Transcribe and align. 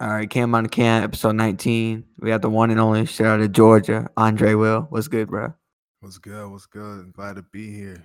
All 0.00 0.08
right, 0.08 0.28
Cam 0.28 0.54
on 0.54 0.64
the 0.64 0.68
Can, 0.68 1.02
episode 1.04 1.36
19. 1.36 2.04
We 2.18 2.28
got 2.28 2.42
the 2.42 2.50
one 2.50 2.70
and 2.70 2.80
only 2.80 3.06
shout 3.06 3.26
out 3.26 3.36
to 3.38 3.48
Georgia, 3.48 4.10
Andre 4.16 4.54
Will. 4.54 4.82
What's 4.90 5.08
good, 5.08 5.28
bro? 5.28 5.54
What's 6.00 6.18
good? 6.18 6.50
What's 6.50 6.66
good? 6.66 7.12
Glad 7.12 7.36
to 7.36 7.42
be 7.42 7.72
here. 7.72 8.02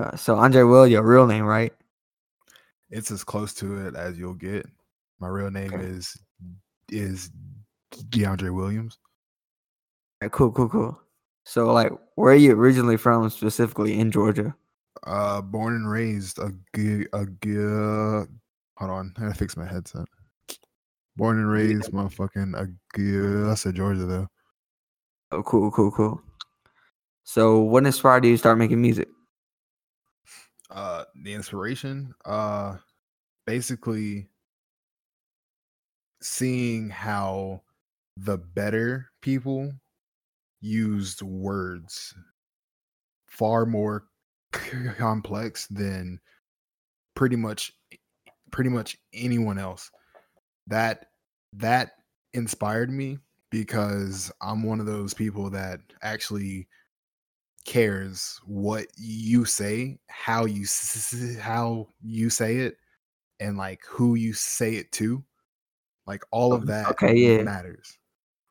Uh, 0.00 0.14
so 0.16 0.36
Andre 0.36 0.62
Will, 0.62 0.86
your 0.86 1.02
real 1.02 1.26
name, 1.26 1.44
right? 1.44 1.72
It's 2.90 3.10
as 3.10 3.24
close 3.24 3.54
to 3.54 3.86
it 3.86 3.96
as 3.96 4.18
you'll 4.18 4.34
get. 4.34 4.66
My 5.20 5.28
real 5.28 5.50
name 5.50 5.72
Okay. 5.74 5.84
is 5.84 6.16
is 6.90 7.30
DeAndre 8.10 8.54
Williams. 8.54 8.98
Right, 10.20 10.30
cool, 10.30 10.52
cool, 10.52 10.68
cool. 10.68 11.00
So, 11.44 11.72
like, 11.72 11.92
where 12.16 12.32
are 12.32 12.36
you 12.36 12.52
originally 12.52 12.96
from, 12.96 13.28
specifically 13.30 13.98
in 13.98 14.10
Georgia? 14.10 14.54
Uh, 15.04 15.40
born 15.40 15.74
and 15.74 15.90
raised 15.90 16.38
a 16.38 16.50
good 16.72 17.08
a 17.14 17.24
good. 17.26 18.28
Hold 18.76 18.90
on, 18.90 19.14
I 19.16 19.20
gotta 19.22 19.34
fix 19.34 19.56
my 19.56 19.66
headset. 19.66 20.06
Born 21.16 21.38
and 21.38 21.50
raised, 21.50 21.92
motherfucking 21.92 22.58
a 22.58 22.68
good. 22.94 23.50
I 23.50 23.54
said 23.54 23.74
Georgia 23.74 24.06
though. 24.06 24.28
Oh, 25.32 25.42
cool, 25.42 25.70
cool, 25.70 25.90
cool. 25.90 26.20
So, 27.24 27.60
what 27.60 27.86
inspired 27.86 28.24
you 28.24 28.32
to 28.32 28.38
start 28.38 28.58
making 28.58 28.80
music? 28.80 29.08
Uh, 30.70 31.04
the 31.22 31.34
inspiration. 31.34 32.14
Uh, 32.24 32.76
basically 33.46 34.28
seeing 36.22 36.90
how 36.90 37.62
the 38.16 38.36
better 38.36 39.10
people 39.22 39.72
used 40.60 41.22
words 41.22 42.14
far 43.26 43.64
more 43.64 44.04
complex 44.98 45.66
than 45.68 46.20
pretty 47.14 47.36
much 47.36 47.72
pretty 48.50 48.70
much 48.70 48.98
anyone 49.12 49.58
else 49.58 49.90
that 50.66 51.06
that 51.52 51.92
inspired 52.34 52.90
me 52.90 53.18
because 53.50 54.30
i'm 54.40 54.62
one 54.62 54.80
of 54.80 54.86
those 54.86 55.12
people 55.14 55.50
that 55.50 55.80
actually 56.02 56.66
cares 57.64 58.40
what 58.46 58.86
you 58.96 59.44
say 59.44 59.98
how 60.08 60.44
you 60.44 60.64
how 61.40 61.86
you 62.02 62.30
say 62.30 62.56
it 62.58 62.76
and 63.40 63.56
like 63.58 63.80
who 63.88 64.14
you 64.14 64.32
say 64.32 64.76
it 64.76 64.90
to 64.92 65.22
like 66.06 66.22
all 66.30 66.52
of 66.52 66.66
that 66.66 66.86
Okay, 66.90 67.14
yeah. 67.14 67.42
matters 67.42 67.98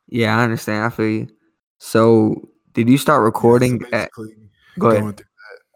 Yeah, 0.08 0.36
I 0.38 0.44
understand. 0.44 0.84
I 0.84 0.90
feel 0.90 1.06
you. 1.08 1.28
So, 1.78 2.48
did 2.72 2.88
you 2.88 2.98
start 2.98 3.18
Yeah, 3.18 3.20
so 3.20 3.24
recording 3.24 3.80
at? 3.92 4.10
Go 4.78 4.90
ahead. 4.90 5.02
through 5.02 5.12
that 5.12 5.24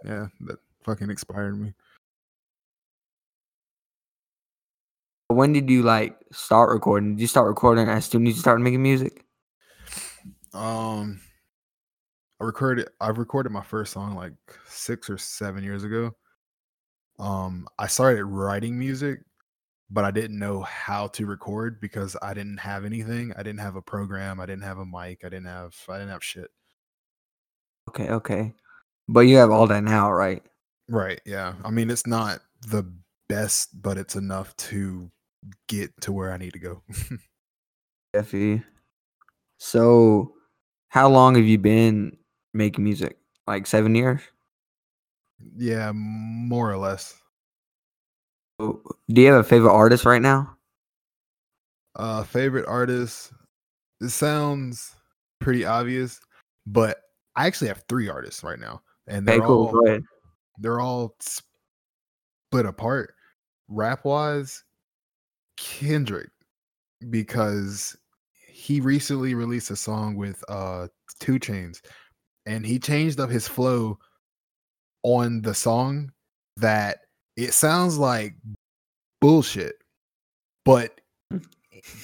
yeah 0.04 0.26
that 0.46 0.58
fucking 0.82 1.10
inspired 1.10 1.58
me 1.58 1.72
When 5.28 5.52
did 5.52 5.70
you 5.70 5.82
like 5.82 6.16
start 6.32 6.70
recording? 6.70 7.16
Did 7.16 7.22
you 7.22 7.26
start 7.26 7.48
recording 7.48 7.88
as 7.88 8.06
soon 8.06 8.26
as 8.26 8.34
you 8.34 8.40
started 8.40 8.62
making 8.62 8.82
music? 8.82 9.24
Um, 10.52 11.20
I 12.40 12.44
recorded. 12.44 12.88
I've 13.00 13.18
recorded 13.18 13.50
my 13.50 13.62
first 13.62 13.92
song 13.92 14.14
like 14.14 14.34
six 14.66 15.08
or 15.08 15.18
seven 15.18 15.64
years 15.64 15.84
ago. 15.84 16.14
Um, 17.18 17.66
I 17.78 17.86
started 17.86 18.24
writing 18.24 18.78
music, 18.78 19.20
but 19.90 20.04
I 20.04 20.10
didn't 20.10 20.38
know 20.38 20.62
how 20.62 21.08
to 21.08 21.26
record 21.26 21.80
because 21.80 22.16
I 22.22 22.34
didn't 22.34 22.58
have 22.58 22.84
anything. 22.84 23.32
I 23.36 23.42
didn't 23.42 23.60
have 23.60 23.76
a 23.76 23.82
program. 23.82 24.40
I 24.40 24.46
didn't 24.46 24.64
have 24.64 24.78
a 24.78 24.86
mic. 24.86 25.20
I 25.24 25.28
didn't 25.28 25.46
have. 25.46 25.74
I 25.88 25.94
didn't 25.94 26.10
have 26.10 26.24
shit. 26.24 26.50
Okay, 27.88 28.08
okay. 28.10 28.52
But 29.08 29.20
you 29.20 29.36
have 29.36 29.50
all 29.50 29.66
that 29.66 29.84
now, 29.84 30.10
right? 30.10 30.42
Right. 30.88 31.20
Yeah. 31.24 31.54
I 31.64 31.70
mean, 31.70 31.90
it's 31.90 32.06
not 32.06 32.40
the 32.66 32.84
best, 33.28 33.80
but 33.80 33.98
it's 33.98 34.16
enough 34.16 34.54
to 34.56 35.10
get 35.68 35.90
to 36.02 36.12
where 36.12 36.32
I 36.32 36.36
need 36.36 36.52
to 36.54 36.58
go. 36.58 36.82
You. 38.32 38.62
So, 39.58 40.34
how 40.88 41.08
long 41.08 41.34
have 41.34 41.44
you 41.44 41.58
been 41.58 42.16
making 42.52 42.84
music? 42.84 43.18
Like 43.46 43.66
seven 43.66 43.94
years? 43.94 44.20
yeah, 45.56 45.92
more 45.92 46.70
or 46.70 46.76
less. 46.76 47.14
Oh, 48.58 48.80
Do 49.08 49.20
you 49.20 49.32
have 49.32 49.40
a 49.40 49.48
favorite 49.48 49.72
artist 49.72 50.04
right 50.04 50.22
now? 50.22 50.56
Uh, 51.96 52.22
favorite 52.22 52.66
artist. 52.66 53.32
It 54.00 54.10
sounds 54.10 54.94
pretty 55.40 55.64
obvious, 55.64 56.20
but 56.66 56.98
I 57.36 57.46
actually 57.46 57.68
have 57.68 57.82
three 57.88 58.08
artists 58.08 58.42
right 58.44 58.58
now, 58.58 58.82
and 59.06 59.26
they're 59.26 59.40
cool. 59.40 59.72
all 59.74 59.98
they're 60.58 60.80
all 60.80 61.16
split 62.54 62.66
apart. 62.66 63.14
Rap 63.66 64.04
wise, 64.04 64.62
Kendrick, 65.56 66.30
because 67.10 67.96
he 68.46 68.80
recently 68.80 69.34
released 69.34 69.72
a 69.72 69.76
song 69.76 70.14
with 70.14 70.44
uh 70.48 70.86
2 71.18 71.40
Chainz, 71.40 71.80
and 72.46 72.64
he 72.64 72.78
changed 72.78 73.18
up 73.18 73.28
his 73.28 73.48
flow 73.48 73.98
on 75.02 75.42
the 75.42 75.54
song 75.54 76.12
that 76.58 77.00
it 77.36 77.52
sounds 77.54 77.98
like 77.98 78.34
bullshit, 79.20 79.74
but 80.64 81.00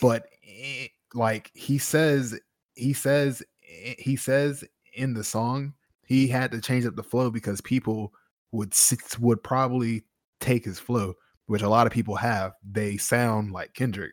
but 0.02 0.26
eh, 0.44 0.88
like 1.14 1.52
he 1.54 1.78
says 1.78 2.40
he 2.74 2.92
says 2.92 3.40
eh, 3.84 3.94
he 3.98 4.16
says 4.16 4.64
in 4.94 5.14
the 5.14 5.22
song 5.22 5.74
he 6.04 6.26
had 6.26 6.50
to 6.50 6.60
change 6.60 6.84
up 6.86 6.96
the 6.96 7.04
flow 7.04 7.30
because 7.30 7.60
people 7.60 8.12
would 8.50 8.74
would 9.20 9.44
probably 9.44 10.02
take 10.40 10.64
his 10.64 10.78
flow 10.78 11.14
which 11.46 11.62
a 11.62 11.68
lot 11.68 11.86
of 11.86 11.92
people 11.92 12.16
have 12.16 12.52
they 12.68 12.96
sound 12.96 13.52
like 13.52 13.74
kendrick 13.74 14.12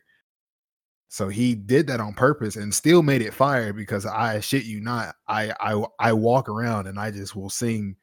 so 1.10 1.28
he 1.28 1.54
did 1.54 1.86
that 1.86 2.00
on 2.00 2.12
purpose 2.12 2.56
and 2.56 2.74
still 2.74 3.02
made 3.02 3.22
it 3.22 3.34
fire 3.34 3.72
because 3.72 4.04
i 4.06 4.40
shit 4.40 4.64
you 4.64 4.80
not 4.80 5.14
i 5.26 5.52
i 5.60 5.84
i 5.98 6.12
walk 6.12 6.48
around 6.48 6.86
and 6.86 6.98
i 6.98 7.10
just 7.10 7.34
will 7.34 7.50
sing 7.50 7.96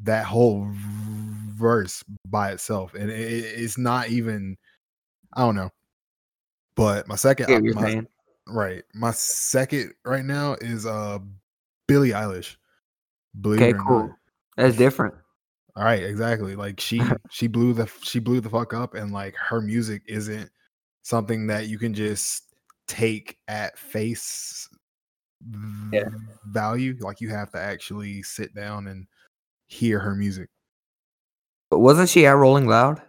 that 0.00 0.26
whole 0.26 0.66
verse 0.70 2.04
by 2.26 2.50
itself 2.50 2.94
and 2.94 3.10
it, 3.10 3.14
it's 3.14 3.78
not 3.78 4.08
even 4.08 4.56
i 5.34 5.40
don't 5.40 5.56
know 5.56 5.70
but 6.76 7.08
my 7.08 7.16
second 7.16 7.46
I 7.46 7.48
get 7.48 7.54
what 7.54 7.64
you're 7.64 7.74
my. 7.74 8.06
Right. 8.46 8.84
My 8.94 9.10
second 9.10 9.94
right 10.04 10.24
now 10.24 10.54
is 10.60 10.86
uh 10.86 11.18
Billie 11.88 12.10
Eilish. 12.10 12.56
Believe 13.40 13.62
Okay, 13.62 13.78
cool. 13.86 14.08
not. 14.08 14.16
That's 14.56 14.76
different. 14.76 15.14
All 15.76 15.84
right, 15.84 16.02
exactly. 16.02 16.56
Like 16.56 16.80
she 16.80 17.00
she 17.30 17.46
blew 17.46 17.72
the 17.72 17.86
she 18.02 18.18
blew 18.18 18.40
the 18.40 18.48
fuck 18.50 18.72
up 18.74 18.94
and 18.94 19.12
like 19.12 19.34
her 19.36 19.60
music 19.60 20.02
isn't 20.06 20.50
something 21.02 21.46
that 21.48 21.68
you 21.68 21.78
can 21.78 21.92
just 21.94 22.54
take 22.88 23.36
at 23.48 23.78
face 23.78 24.68
Yeah. 25.92 26.08
value. 26.46 26.96
Like 27.00 27.20
you 27.20 27.28
have 27.30 27.50
to 27.52 27.58
actually 27.58 28.22
sit 28.22 28.54
down 28.54 28.86
and 28.88 29.06
hear 29.68 29.98
her 29.98 30.14
music. 30.14 30.48
But 31.70 31.80
wasn't 31.80 32.08
she 32.08 32.26
at 32.26 32.36
Rolling 32.36 32.66
Loud? 32.66 33.02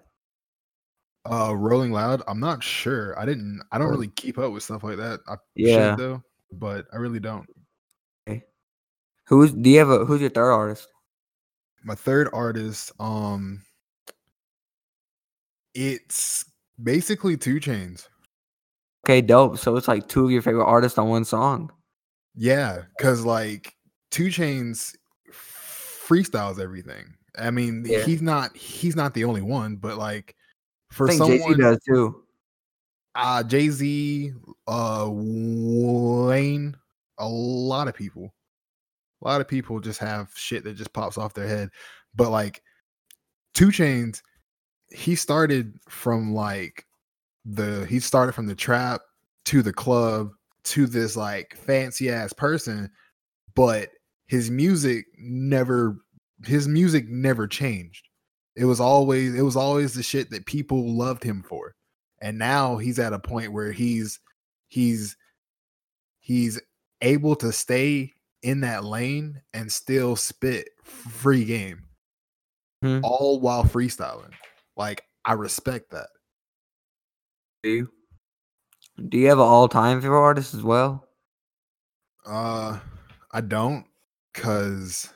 Uh 1.30 1.54
Rolling 1.56 1.92
Loud, 1.92 2.22
I'm 2.28 2.40
not 2.40 2.62
sure. 2.64 3.18
I 3.20 3.26
didn't 3.26 3.62
I 3.72 3.78
don't 3.78 3.90
really 3.90 4.10
keep 4.10 4.38
up 4.38 4.52
with 4.52 4.64
stuff 4.64 4.84
like 4.84 4.98
that. 4.98 5.22
I 5.28 5.36
Yeah. 5.56 5.92
should 5.92 6.00
though, 6.00 6.24
but 6.52 6.86
I 6.92 6.98
really 6.98 7.20
don't. 7.20 7.48
Who's 9.30 9.52
do 9.52 9.70
you 9.70 9.80
have 9.80 9.90
a 9.90 10.06
who's 10.06 10.22
your 10.22 10.30
third 10.30 10.52
artist? 10.54 10.88
My 11.88 11.96
third 11.96 12.28
artist 12.34 12.92
um 13.00 13.62
it's 15.74 16.44
basically 16.84 17.38
2 17.38 17.56
Chainz 17.62 18.08
Okay, 19.06 19.22
dope. 19.22 19.58
So 19.58 19.78
it's 19.78 19.88
like 19.88 20.10
two 20.10 20.26
of 20.26 20.32
your 20.32 20.42
favorite 20.42 20.66
artists 20.66 20.98
on 20.98 21.08
one 21.08 21.24
song. 21.24 21.72
yeah 22.36 22.82
because 22.98 23.24
like 23.24 23.74
2 24.12 24.26
Chainz 24.28 24.96
freestyles 25.32 26.60
everything 26.60 27.06
i 27.38 27.50
mean 27.52 27.84
Yeah. 27.88 28.04
he's 28.06 28.22
not 28.22 28.56
he's 28.56 28.96
not 28.96 29.14
the 29.14 29.24
only 29.26 29.42
one 29.42 29.76
but 29.78 29.98
like 29.98 30.36
I 30.92 30.96
for 30.96 31.08
Jay 31.08 31.14
Z 31.14 31.18
someone 31.20 31.58
does 31.60 31.80
too. 31.88 32.24
uh 33.16 33.44
jay-z 33.44 34.34
uh 34.68 35.08
wayne 35.12 36.76
a 37.18 37.28
lot 37.28 37.88
of 37.88 37.94
people 37.96 38.34
a 39.28 39.30
lot 39.30 39.42
of 39.42 39.48
people 39.48 39.80
just 39.80 40.00
have 40.00 40.32
shit 40.36 40.64
that 40.64 40.76
just 40.76 40.94
pops 40.94 41.18
off 41.18 41.34
their 41.34 41.48
head 41.48 41.70
but 42.16 42.30
like 42.30 42.62
2 43.54 43.68
Chainz 43.68 44.22
he 44.90 45.16
started 45.16 45.74
from 45.90 46.34
like 46.34 46.86
the 47.46 47.86
he 47.88 48.00
started 48.00 48.34
from 48.34 48.48
the 48.48 48.56
trap 48.56 49.02
to 49.46 49.62
the 49.62 49.74
club 49.74 50.32
to 50.64 50.88
this 50.88 51.16
like 51.16 51.56
fancy 51.56 52.10
ass 52.10 52.34
person 52.34 52.90
but 53.56 53.90
his 54.28 54.52
music 54.52 55.06
never 55.18 55.98
his 56.46 56.68
music 56.68 57.10
never 57.10 57.48
changed. 57.48 58.08
It 58.56 58.66
was 58.66 58.80
always 58.80 59.36
it 59.36 59.42
was 59.42 59.56
always 59.56 59.94
the 59.94 60.04
shit 60.04 60.30
that 60.32 60.46
people 60.46 60.96
loved 60.96 61.24
him 61.24 61.44
for 61.44 61.76
and 62.20 62.38
now 62.38 62.78
he's 62.78 63.00
at 63.00 63.14
a 63.14 63.20
point 63.20 63.54
where 63.54 63.72
he's 63.72 64.20
he's 64.68 65.16
he's 66.20 66.60
able 67.02 67.36
to 67.38 67.52
stay 67.52 68.14
in 68.44 68.62
that 68.62 68.84
lane 68.84 69.42
and 69.54 69.72
still 69.72 70.16
spit 70.16 70.70
free 70.84 71.46
game 71.46 71.84
Hmm. 72.82 73.00
all 73.04 73.40
while 73.40 73.64
freestyling 73.64 74.34
like 74.76 75.04
i 75.26 75.34
respect 75.34 75.90
that 75.92 76.10
Do 77.64 77.70
you? 77.70 77.92
Do 79.10 79.18
you 79.18 79.28
have 79.30 79.38
an 79.40 79.44
all-time 79.46 80.02
favorite 80.02 80.20
artist 80.20 80.54
as 80.54 80.64
well? 80.64 81.08
Uh, 82.26 82.80
I 83.32 83.42
don't, 83.42 83.86
cause 84.34 85.10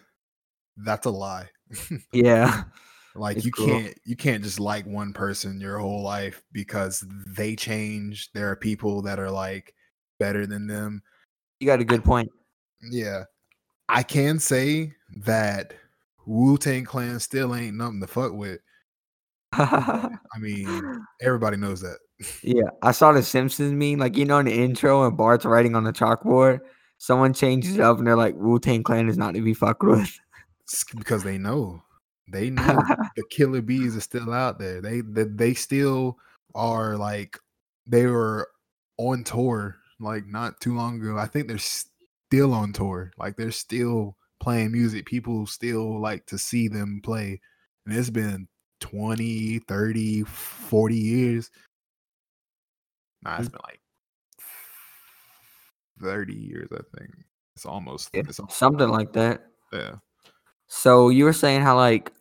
that's 0.77 1.05
a 1.05 1.11
lie. 1.11 1.49
Yeah. 2.13 2.63
like 3.15 3.37
It's 3.37 3.45
you 3.45 3.51
cool. 3.51 3.67
can't 3.67 3.97
you 4.05 4.15
can't 4.15 4.43
just 4.43 4.59
like 4.59 4.85
one 4.85 5.13
person 5.13 5.59
your 5.61 5.79
whole 5.79 6.01
life 6.03 6.43
because 6.51 7.03
they 7.27 7.55
change. 7.55 8.31
There 8.33 8.49
are 8.51 8.55
people 8.55 9.01
that 9.03 9.19
are 9.19 9.31
like 9.31 9.73
better 10.19 10.45
than 10.45 10.67
them. 10.67 11.01
You 11.59 11.67
got 11.67 11.79
a 11.79 11.85
good 11.85 12.03
point. 12.03 12.29
Yeah. 12.89 13.23
I 13.89 14.03
can 14.03 14.39
say 14.39 14.93
that 15.25 15.73
Wu 16.25 16.57
Tang 16.57 16.85
Clan 16.85 17.19
still 17.19 17.55
ain't 17.55 17.75
nothing 17.75 17.99
to 18.01 18.07
fuck 18.07 18.33
with. 18.33 18.59
I 19.53 20.17
mean, 20.39 21.05
everybody 21.21 21.57
knows 21.57 21.81
that. 21.81 21.97
yeah, 22.43 22.69
I 22.81 22.91
saw 22.91 23.11
the 23.11 23.23
Simpsons 23.23 23.73
meme. 23.73 23.99
Like 23.99 24.15
you 24.15 24.25
know, 24.25 24.39
in 24.39 24.45
the 24.45 24.53
intro, 24.53 25.05
and 25.05 25.17
Bart's 25.17 25.45
writing 25.45 25.75
on 25.75 25.83
the 25.83 25.91
chalkboard. 25.91 26.61
Someone 26.97 27.33
changes 27.33 27.75
it 27.75 27.81
up, 27.81 27.97
and 27.97 28.07
they're 28.07 28.15
like, 28.15 28.35
"Wu 28.37 28.59
Tang 28.59 28.83
Clan 28.83 29.09
is 29.09 29.17
not 29.17 29.33
to 29.33 29.41
be 29.41 29.53
fucked 29.53 29.83
with." 29.83 30.19
It's 30.61 30.85
because 30.93 31.23
they 31.23 31.37
know. 31.37 31.83
They 32.31 32.49
know 32.49 32.79
the 33.15 33.23
killer 33.29 33.61
bees 33.61 33.97
are 33.97 34.01
still 34.01 34.31
out 34.31 34.59
there. 34.59 34.81
They 34.81 35.01
they, 35.01 35.23
they 35.23 35.53
still 35.53 36.17
are 36.55 36.95
like 36.97 37.37
they 37.87 38.05
were 38.05 38.47
on 38.97 39.23
tour 39.23 39.77
like 39.99 40.27
not 40.27 40.61
too 40.61 40.75
long 40.75 41.01
ago. 41.01 41.17
I 41.17 41.25
think 41.25 41.47
they're 41.47 41.57
still 42.31 42.53
on 42.53 42.71
tour. 42.71 43.11
Like 43.17 43.35
they're 43.35 43.51
still 43.51 44.15
playing 44.39 44.71
music. 44.71 45.05
People 45.05 45.45
still 45.45 46.01
like 46.01 46.25
to 46.27 46.37
see 46.37 46.69
them 46.69 47.01
play. 47.03 47.41
And 47.85 47.95
it's 47.95 48.09
been 48.09 48.47
20, 48.79 49.59
30, 49.59 50.23
40 50.23 50.95
years. 50.95 51.51
Nah, 53.21 53.37
it's 53.37 53.49
Mm. 53.49 53.51
been 53.51 53.61
like 53.65 53.81
30 56.01 56.33
years, 56.33 56.69
I 56.71 56.79
think. 56.97 57.11
It's 57.57 57.65
almost 57.65 58.09
Yeah, 58.13 58.21
it's 58.27 58.39
almost 58.39 58.57
something 58.57 58.87
like 58.87 59.11
that. 59.11 59.47
yeah. 59.73 59.95
So 60.67 61.09
you 61.09 61.25
were 61.25 61.33
saying 61.33 61.61
how 61.63 61.75
like 61.75 62.13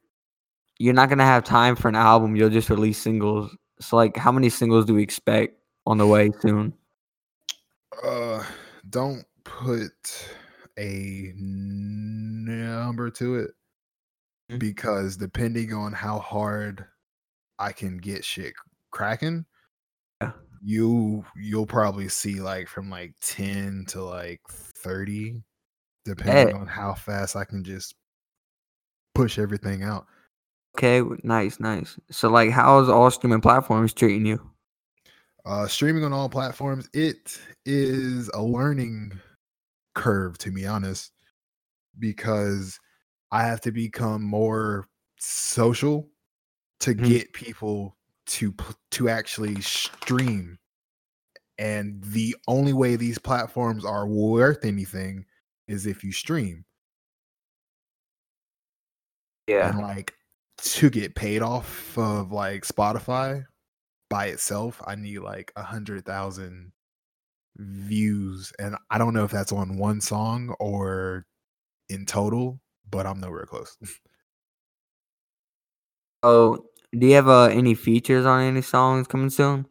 you're 0.80 0.92
not 0.94 1.08
gonna 1.08 1.24
have 1.24 1.44
time 1.44 1.76
for 1.76 1.88
an 1.88 1.94
album. 1.94 2.34
You'll 2.34 2.50
just 2.50 2.68
release 2.68 2.98
singles. 2.98 3.56
So 3.80 3.94
like, 3.94 4.16
how 4.16 4.32
many 4.32 4.48
singles 4.48 4.86
do 4.86 4.94
we 4.94 5.04
expect 5.04 5.56
on 5.86 5.98
the 5.98 6.06
way 6.06 6.32
soon? 6.40 6.74
Uh, 8.02 8.44
don't 8.88 9.24
put 9.58 10.28
a 10.78 11.32
number 11.36 13.10
to 13.10 13.36
it 13.36 13.50
Mm. 14.50 14.58
because 14.58 15.16
depending 15.16 15.72
on 15.72 15.92
how 15.92 16.18
hard 16.18 16.84
I 17.60 17.70
can 17.72 17.98
get 17.98 18.24
shit 18.24 18.52
cracking, 18.90 19.44
Yeah. 20.20 20.32
you 20.60 21.24
you'll 21.36 21.66
probably 21.66 22.08
see 22.08 22.40
like 22.40 22.66
from 22.68 22.90
like 22.90 23.14
10 23.20 23.84
to 23.90 24.02
like 24.02 24.40
30 24.48 25.42
depending 26.04 26.46
Bet. 26.48 26.54
on 26.54 26.66
how 26.66 26.94
fast 26.94 27.36
I 27.36 27.44
can 27.44 27.62
just 27.62 27.94
push 29.14 29.38
everything 29.38 29.82
out. 29.84 30.06
Okay, 30.76 31.02
nice, 31.22 31.60
nice. 31.60 31.98
So 32.10 32.28
like, 32.30 32.50
how's 32.50 32.88
all 32.88 33.10
streaming 33.10 33.40
platforms 33.40 33.92
treating 33.92 34.26
you? 34.26 34.50
Uh 35.44 35.66
streaming 35.68 36.02
on 36.04 36.12
all 36.12 36.28
platforms, 36.28 36.88
it 36.92 37.38
is 37.64 38.28
a 38.34 38.42
learning 38.42 39.12
curve 40.00 40.38
to 40.38 40.50
be 40.52 40.66
honest 40.66 41.12
because 41.98 42.80
I 43.32 43.44
have 43.44 43.60
to 43.62 43.72
become 43.72 44.22
more 44.22 44.88
social 45.18 46.10
to 46.80 46.94
Mhm. 46.98 47.04
get 47.08 47.32
people 47.34 47.98
to 48.26 48.54
to 48.92 49.08
actually 49.10 49.60
stream. 49.62 50.58
And 51.58 52.02
the 52.02 52.34
only 52.48 52.72
way 52.72 52.96
these 52.96 53.18
platforms 53.18 53.84
are 53.84 54.06
worth 54.08 54.64
anything 54.64 55.26
is 55.68 55.86
if 55.86 56.02
you 56.02 56.12
stream. 56.12 56.64
Yeah. 59.46 59.72
And 59.72 59.78
like 59.78 60.14
to 60.58 60.90
get 60.90 61.14
paid 61.14 61.42
off 61.42 61.96
of 61.98 62.32
like 62.32 62.64
Spotify 62.64 63.44
by 64.10 64.26
itself, 64.28 64.82
I 64.86 64.96
need 64.96 65.20
like 65.20 65.52
a 65.56 65.62
hundred 65.64 66.06
thousand 66.06 66.72
views. 67.60 68.52
And 68.58 68.76
I 68.90 68.98
don't 68.98 69.14
know 69.14 69.24
if 69.24 69.30
that's 69.30 69.52
on 69.52 69.78
one 69.78 70.00
song 70.00 70.54
or 70.60 71.26
in 71.88 72.06
total, 72.06 72.60
but 72.90 73.06
I'm 73.06 73.20
nowhere 73.20 73.46
close. 73.46 73.76
Oh, 76.22 76.66
do 76.92 77.06
you 77.06 77.14
have 77.14 77.28
uh, 77.28 77.44
any 77.44 77.74
features 77.74 78.26
on 78.26 78.42
any 78.42 78.60
songs 78.60 79.06
coming 79.06 79.30
soon? 79.30 79.66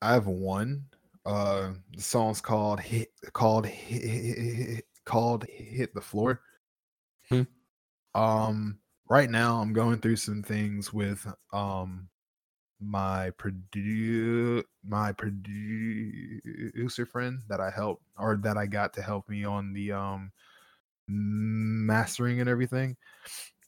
I 0.00 0.14
have 0.14 0.26
one. 0.26 0.86
Uh 1.24 1.74
the 1.94 2.02
song's 2.02 2.40
called 2.40 2.80
hit 2.80 3.12
called 3.32 3.66
hit, 3.66 4.02
hit, 4.02 4.84
called 5.04 5.44
hit 5.44 5.94
the 5.94 6.00
floor. 6.00 6.40
Hmm. 7.28 7.42
Um 8.14 8.78
right 9.08 9.30
now 9.30 9.60
I'm 9.60 9.72
going 9.72 9.98
through 10.00 10.16
some 10.16 10.42
things 10.42 10.92
with 10.92 11.26
um 11.52 12.08
my 12.82 13.30
produ 13.38 14.62
my 14.84 15.12
producer 15.12 17.06
friend 17.06 17.40
that 17.48 17.60
I 17.60 17.70
helped 17.70 18.04
or 18.18 18.36
that 18.38 18.56
I 18.56 18.66
got 18.66 18.94
to 18.94 19.02
help 19.02 19.28
me 19.28 19.44
on 19.44 19.72
the 19.72 19.92
um 19.92 20.32
mastering 21.08 22.40
and 22.40 22.48
everything. 22.48 22.96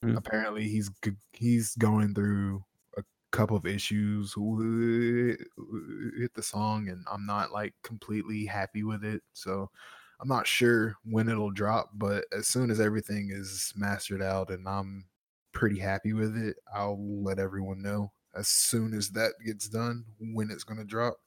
Hmm. 0.03 0.17
Apparently 0.17 0.69
he's 0.69 0.91
he's 1.33 1.75
going 1.77 2.15
through 2.15 2.65
a 2.97 3.03
couple 3.31 3.57
of 3.57 3.67
issues 3.67 4.35
with 4.37 5.39
with 5.57 6.35
the 6.35 6.43
song 6.43 6.89
and 6.89 7.05
I'm 7.11 7.27
not 7.27 7.53
like 7.53 7.75
completely 7.83 8.47
happy 8.47 8.83
with 8.85 9.05
it. 9.05 9.23
So 9.33 9.71
I'm 10.21 10.29
not 10.29 10.47
sure 10.47 10.97
when 11.05 11.29
it'll 11.29 11.51
drop, 11.51 11.91
but 11.95 12.25
as 12.33 12.47
soon 12.49 12.71
as 12.71 12.81
everything 12.81 13.31
is 13.33 13.73
mastered 13.77 14.23
out 14.23 14.51
and 14.51 14.69
I'm 14.69 15.07
pretty 15.53 15.79
happy 15.81 16.13
with 16.13 16.37
it, 16.37 16.57
I'll 16.73 17.23
let 17.23 17.39
everyone 17.39 17.83
know 17.83 18.13
as 18.37 18.49
soon 18.49 18.95
as 18.95 19.11
that 19.11 19.33
gets 19.45 19.69
done 19.69 20.05
when 20.19 20.51
it's 20.51 20.65
going 20.65 20.79
to 20.79 20.85
drop. 20.85 21.19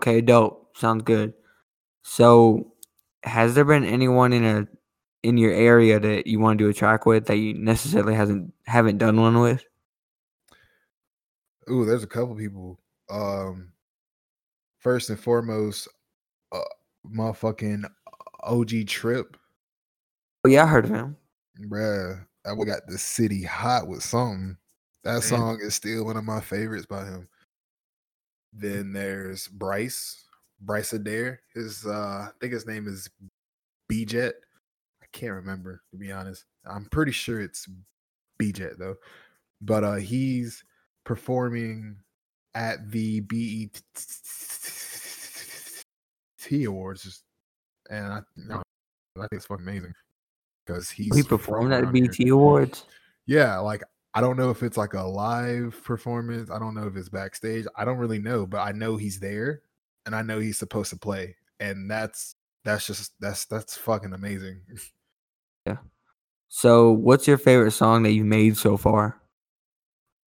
Okay, 0.00 0.20
dope. 0.20 0.76
Sounds 0.76 1.02
good. 1.02 1.34
So, 2.02 2.74
has 3.22 3.54
there 3.54 3.64
been 3.64 3.84
anyone 3.84 4.32
in 4.32 4.44
a 4.44 4.66
in 5.22 5.36
your 5.36 5.52
area 5.52 6.00
that 6.00 6.26
you 6.26 6.40
want 6.40 6.58
to 6.58 6.64
do 6.64 6.70
a 6.70 6.74
track 6.74 7.04
with 7.04 7.26
that 7.26 7.36
you 7.36 7.52
necessarily 7.54 8.14
hasn't 8.14 8.52
haven't 8.66 8.98
done 8.98 9.20
one 9.20 9.40
with? 9.40 9.62
Ooh, 11.70 11.84
there's 11.84 12.02
a 12.04 12.08
couple 12.08 12.34
people. 12.34 12.78
Um 13.10 13.72
first 14.78 15.10
and 15.10 15.20
foremost, 15.20 15.88
uh, 16.52 16.60
motherfucking 17.06 17.84
OG 18.42 18.86
Trip, 18.86 19.36
Oh 20.44 20.48
yeah, 20.48 20.64
I 20.64 20.66
heard 20.66 20.84
of 20.86 20.90
him. 20.90 21.16
bruh. 21.60 22.24
I 22.46 22.54
got 22.64 22.86
the 22.86 22.96
city 22.96 23.42
hot 23.42 23.86
with 23.86 24.02
something. 24.02 24.56
That 25.02 25.22
song 25.22 25.58
is 25.62 25.74
still 25.74 26.04
one 26.04 26.16
of 26.16 26.24
my 26.24 26.40
favorites 26.40 26.86
by 26.86 27.04
him. 27.04 27.26
Then 28.52 28.92
there's 28.92 29.48
Bryce, 29.48 30.24
Bryce 30.60 30.92
Adair. 30.92 31.40
His 31.54 31.86
uh 31.86 32.26
I 32.28 32.30
think 32.40 32.52
his 32.52 32.66
name 32.66 32.86
is 32.86 33.08
B 33.88 34.04
Jet. 34.04 34.34
I 35.02 35.06
can't 35.12 35.32
remember 35.32 35.82
to 35.90 35.96
be 35.96 36.12
honest. 36.12 36.44
I'm 36.66 36.84
pretty 36.86 37.12
sure 37.12 37.40
it's 37.40 37.66
B 38.38 38.52
Jet 38.52 38.78
though. 38.78 38.96
But 39.62 39.84
uh 39.84 39.94
he's 39.96 40.64
performing 41.04 41.96
at 42.54 42.90
the 42.90 43.20
BET 43.20 43.80
Awards 46.66 47.22
and 47.88 48.06
I 48.12 48.20
know, 48.36 48.62
I 49.16 49.20
think 49.20 49.28
it's 49.32 49.46
fucking 49.46 49.66
amazing 49.66 49.94
because 50.66 50.90
he's 50.90 51.14
He 51.16 51.22
performed 51.22 51.72
at 51.72 51.84
here. 51.94 52.08
BET 52.08 52.28
Awards. 52.28 52.84
Yeah, 53.26 53.58
like 53.58 53.82
I 54.14 54.20
don't 54.20 54.36
know 54.36 54.50
if 54.50 54.62
it's 54.62 54.76
like 54.76 54.94
a 54.94 55.02
live 55.02 55.80
performance. 55.84 56.50
I 56.50 56.58
don't 56.58 56.74
know 56.74 56.86
if 56.86 56.96
it's 56.96 57.08
backstage. 57.08 57.66
I 57.76 57.84
don't 57.84 57.98
really 57.98 58.18
know, 58.18 58.46
but 58.46 58.58
I 58.58 58.72
know 58.72 58.96
he's 58.96 59.20
there 59.20 59.62
and 60.06 60.14
I 60.14 60.22
know 60.22 60.40
he's 60.40 60.58
supposed 60.58 60.90
to 60.90 60.96
play. 60.98 61.36
And 61.60 61.90
that's 61.90 62.34
that's 62.64 62.86
just 62.86 63.12
that's 63.20 63.44
that's 63.44 63.76
fucking 63.76 64.12
amazing. 64.12 64.62
Yeah. 65.66 65.76
So, 66.48 66.90
what's 66.92 67.28
your 67.28 67.36
favorite 67.36 67.72
song 67.72 68.02
that 68.04 68.12
you've 68.12 68.24
made 68.26 68.56
so 68.56 68.78
far? 68.78 69.20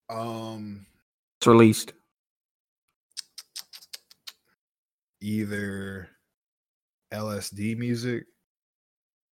Um 0.08 0.86
It's 1.40 1.46
released. 1.48 1.92
either 5.20 6.08
LSD 7.12 7.76
music, 7.78 8.26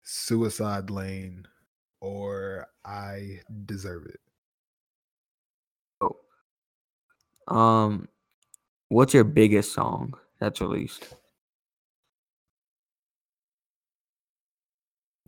Suicide 0.02 0.90
Lane, 0.90 1.47
or 2.00 2.67
I 2.85 3.40
deserve 3.64 4.07
it. 4.07 4.21
Oh. 6.00 6.17
Um, 7.49 8.09
what's 8.88 9.14
your 9.14 9.25
biggest 9.25 9.73
song 9.73 10.14
that's 10.38 10.61
released? 10.61 11.14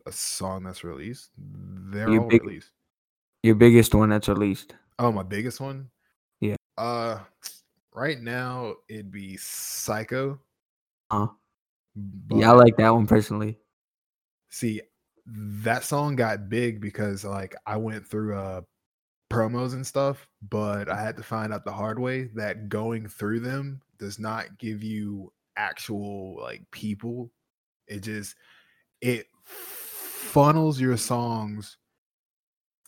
A 0.07 0.13
song 0.13 0.65
that's 0.65 0.83
released. 0.85 1.31
They're 1.37 2.09
Your 2.11 2.23
all 2.23 2.29
big- 2.29 2.43
released. 2.45 2.71
Your 3.43 3.55
biggest 3.55 3.95
one 3.95 4.11
that's 4.11 4.29
released. 4.29 4.75
Oh, 4.99 5.13
my 5.13 5.23
biggest 5.23 5.61
one? 5.61 5.89
Yeah. 6.41 6.57
Uh 6.77 7.21
right 7.95 8.21
now 8.21 8.75
it'd 8.89 9.11
be 9.11 9.37
Psycho. 9.37 10.39
Uh, 11.11 11.27
yeah, 12.31 12.51
I 12.51 12.55
like 12.55 12.77
that 12.77 12.91
one 12.91 13.07
personally. 13.07 13.59
See, 14.51 14.81
that 15.27 15.85
song 15.85 16.17
got 16.17 16.49
big 16.49 16.81
because 16.81 17.25
like 17.25 17.55
I 17.67 17.77
went 17.79 18.07
through 18.07 18.37
uh 18.37 18.61
promos 19.31 19.75
and 19.75 19.87
stuff, 19.87 20.29
but 20.51 20.89
I 20.89 21.01
had 21.01 21.17
to 21.17 21.23
find 21.23 21.53
out 21.53 21.65
the 21.65 21.73
hard 21.73 21.99
way 21.99 22.25
that 22.35 22.69
going 22.69 23.09
through 23.09 23.41
them 23.41 23.81
does 23.99 24.19
not 24.19 24.59
give 24.59 24.83
you 24.83 25.33
actual 25.57 26.41
like 26.41 26.63
people. 26.71 27.31
It 27.87 28.01
just 28.01 28.35
it 29.01 29.27
funnels 29.45 30.81
your 30.81 30.97
songs 30.97 31.79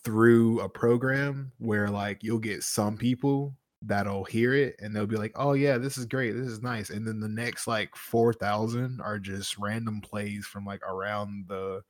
through 0.05 0.61
a 0.61 0.69
program 0.69 1.53
where 1.59 1.89
like 1.89 2.23
you'll 2.23 2.39
get 2.39 2.65
some 2.65 2.97
people 2.97 3.57
that'll 3.85 4.25
hear 4.25 4.55
it 4.55 4.77
and 4.81 4.95
they'll 4.95 5.07
be 5.07 5.17
like, 5.17 5.33
"Oh 5.37 5.53
yeah, 5.55 5.79
this 5.79 5.97
is 5.99 6.07
great. 6.07 6.33
This 6.33 6.49
is 6.49 6.63
nice." 6.63 6.91
And 6.91 7.07
then 7.07 7.21
the 7.21 7.29
next 7.29 7.67
like 7.67 7.95
4,000 7.97 9.01
are 9.01 9.19
just 9.19 9.59
random 9.59 10.01
plays 10.01 10.47
from 10.47 10.65
like 10.65 10.83
around 10.83 11.47
the 11.49 11.83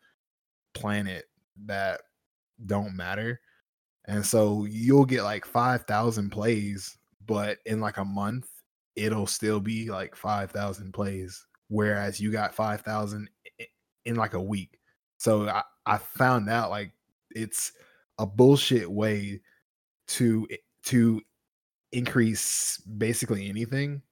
planet 0.75 1.26
that 1.66 2.02
don't 2.66 2.94
matter. 2.97 3.40
And 4.06 4.25
so 4.25 4.64
you'll 4.64 5.04
get 5.04 5.23
like 5.23 5.44
5,000 5.44 6.30
plays, 6.30 6.97
but 7.26 7.59
in 7.66 7.80
like 7.80 7.99
a 7.99 8.04
month 8.04 8.49
it'll 8.97 9.26
still 9.26 9.61
be 9.61 9.90
like 9.90 10.14
5,000 10.14 10.92
plays 10.92 11.47
whereas 11.68 12.21
you 12.21 12.30
got 12.30 12.54
5,000 12.54 13.30
i- 13.59 13.66
in 14.04 14.14
like 14.16 14.35
a 14.35 14.42
week. 14.42 14.78
So 15.16 15.49
I, 15.49 15.62
I 15.87 15.97
found 15.99 16.50
out 16.50 16.68
like 16.71 16.92
it's 17.30 17.73
a 18.18 18.26
bullshit 18.26 18.90
way 18.90 19.40
to 20.09 20.47
to 20.85 21.23
increase 21.92 22.78
basically 22.78 23.49
anything. 23.49 24.02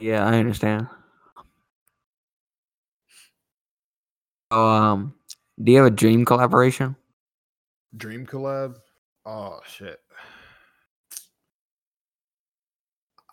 Yeah, 0.00 0.24
I 0.26 0.36
understand. 0.38 0.88
Um, 4.50 5.14
do 5.62 5.72
you 5.72 5.78
have 5.78 5.86
a 5.86 5.90
dream 5.90 6.24
collaboration? 6.24 6.96
Dream 7.96 8.26
collab. 8.26 8.76
Oh 9.24 9.60
shit. 9.66 10.00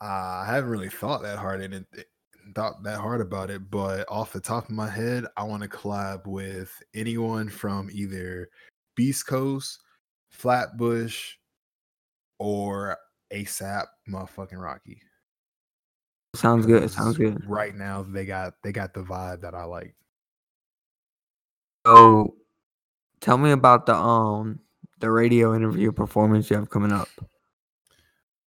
I 0.02 0.46
haven't 0.46 0.70
really 0.70 0.90
thought 0.90 1.22
that 1.24 1.38
hard 1.40 1.62
in 1.62 1.74
it, 1.74 1.86
it- 1.94 2.10
thought 2.54 2.84
that 2.84 3.00
hard 3.00 3.22
about 3.22 3.50
it, 3.50 3.72
but 3.72 4.06
off 4.08 4.32
the 4.32 4.40
top 4.40 4.66
of 4.66 4.70
my 4.76 4.90
head, 4.90 5.26
I 5.36 5.44
want 5.44 5.64
to 5.64 5.70
collab 5.70 6.28
with 6.28 6.72
anyone 6.94 7.50
from 7.50 7.90
either 7.92 8.50
Beast 8.96 9.26
Coast, 9.26 9.82
Flatbush, 10.30 11.34
or 12.38 12.98
ASAP 13.34 13.86
motherfucking 14.08 14.62
Rocky. 14.62 15.02
Sounds 16.36 16.66
good. 16.66 16.92
Sounds 16.92 17.18
good. 17.18 17.44
Right 17.50 17.74
now 17.74 18.04
they 18.04 18.26
got 18.26 18.54
they 18.64 18.72
got 18.72 18.94
the 18.94 19.02
vibe 19.02 19.42
that 19.42 19.56
I 19.56 19.64
like. 19.64 19.96
So, 21.86 22.36
tell 23.26 23.40
me 23.40 23.50
about 23.50 23.88
the 23.88 23.96
um 23.96 24.60
the 25.00 25.10
radio 25.10 25.56
interview 25.56 25.92
performance 25.92 26.48
you 26.50 26.56
have 26.56 26.70
coming 26.70 26.92
up. 26.92 27.08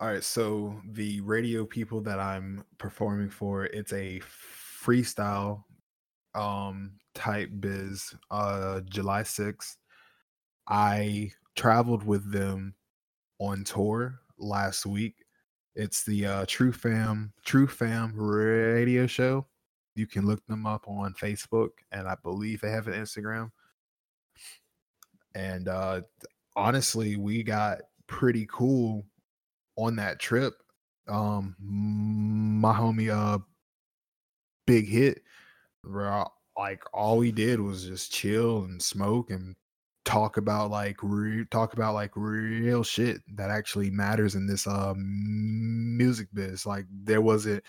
All 0.01 0.09
right, 0.09 0.23
so 0.23 0.81
the 0.91 1.21
radio 1.21 1.65
people 1.65 2.01
that 2.01 2.19
I'm 2.19 2.65
performing 2.77 3.31
for, 3.31 3.67
it's 3.67 3.93
a 3.93 4.21
freestyle 4.83 5.63
um 6.35 6.95
type 7.15 7.51
biz 7.61 8.13
uh 8.33 8.81
July 8.81 9.23
6th. 9.23 9.77
I 10.67 11.31
traveled 11.55 12.05
with 12.05 12.33
them 12.33 12.75
on 13.39 13.63
tour 13.63 14.19
last 14.39 14.87
week. 14.87 15.25
It's 15.77 16.03
the 16.03 16.27
uh 16.27 16.47
TruFam 16.47 17.31
True 17.45 17.69
Fam 17.69 18.13
radio 18.17 19.07
show. 19.07 19.47
You 19.95 20.09
can 20.09 20.27
look 20.27 20.45
them 20.47 20.67
up 20.67 20.89
on 20.89 21.15
Facebook 21.15 21.71
and 21.93 22.09
I 22.09 22.17
believe 22.25 22.61
they 22.61 22.73
have 22.73 22.89
an 22.89 22.95
Instagram. 22.95 23.53
And 25.35 25.69
uh 25.69 26.03
honestly, 26.57 27.17
we 27.17 27.43
got 27.43 27.79
pretty 28.07 28.47
cool 28.51 29.05
on 29.77 29.97
that 29.97 30.19
trip. 30.19 30.55
Um 31.09 31.57
my 31.61 32.73
homie 32.73 33.11
uh 33.11 33.39
big 34.67 34.89
hit 34.89 35.23
like 36.57 36.83
all 36.93 37.19
we 37.19 37.33
did 37.33 37.61
was 37.61 37.85
just 37.85 38.13
chill 38.13 38.65
and 38.65 38.83
smoke 38.83 39.31
and 39.31 39.55
talk 40.05 40.37
about 40.37 40.71
like 40.71 40.97
re- 41.03 41.47
talk 41.51 41.73
about 41.73 41.95
like 41.95 42.13
real 42.15 42.83
shit 42.83 43.21
that 43.35 43.51
actually 43.51 43.91
matters 43.91 44.35
in 44.35 44.47
this 44.47 44.67
uh 44.67 44.93
music 44.97 46.29
biz 46.35 46.67
like 46.67 46.85
there 46.91 47.23
wasn't 47.23 47.63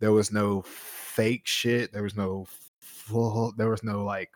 there 0.00 0.12
was 0.12 0.30
no 0.30 0.62
fake 0.62 1.46
shit 1.46 1.92
there 1.92 2.02
was 2.02 2.16
no 2.16 2.46
full 2.80 3.52
there 3.56 3.70
was 3.70 3.82
no 3.82 4.04
like 4.04 4.30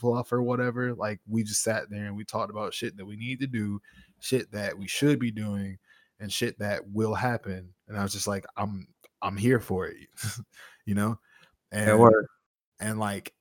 fluff 0.00 0.32
or 0.32 0.42
whatever 0.42 0.94
like 0.94 1.20
we 1.28 1.42
just 1.42 1.62
sat 1.62 1.90
there 1.90 2.06
and 2.06 2.16
we 2.16 2.24
talked 2.24 2.50
about 2.50 2.74
shit 2.74 2.96
that 2.96 3.06
we 3.06 3.16
need 3.16 3.38
to 3.40 3.46
do 3.46 3.80
shit 4.20 4.50
that 4.50 4.76
we 4.76 4.86
should 4.86 5.18
be 5.18 5.30
doing 5.30 5.78
and 6.20 6.32
shit 6.32 6.58
that 6.58 6.80
will 6.90 7.14
happen 7.14 7.68
and 7.86 7.96
i 7.96 8.02
was 8.02 8.12
just 8.12 8.26
like 8.26 8.44
i'm 8.56 8.88
i'm 9.22 9.36
here 9.36 9.60
for 9.60 9.86
it 9.86 9.96
you 10.84 10.94
know? 10.94 11.18
And 11.70 11.90
and 12.80 12.98
like 12.98 13.34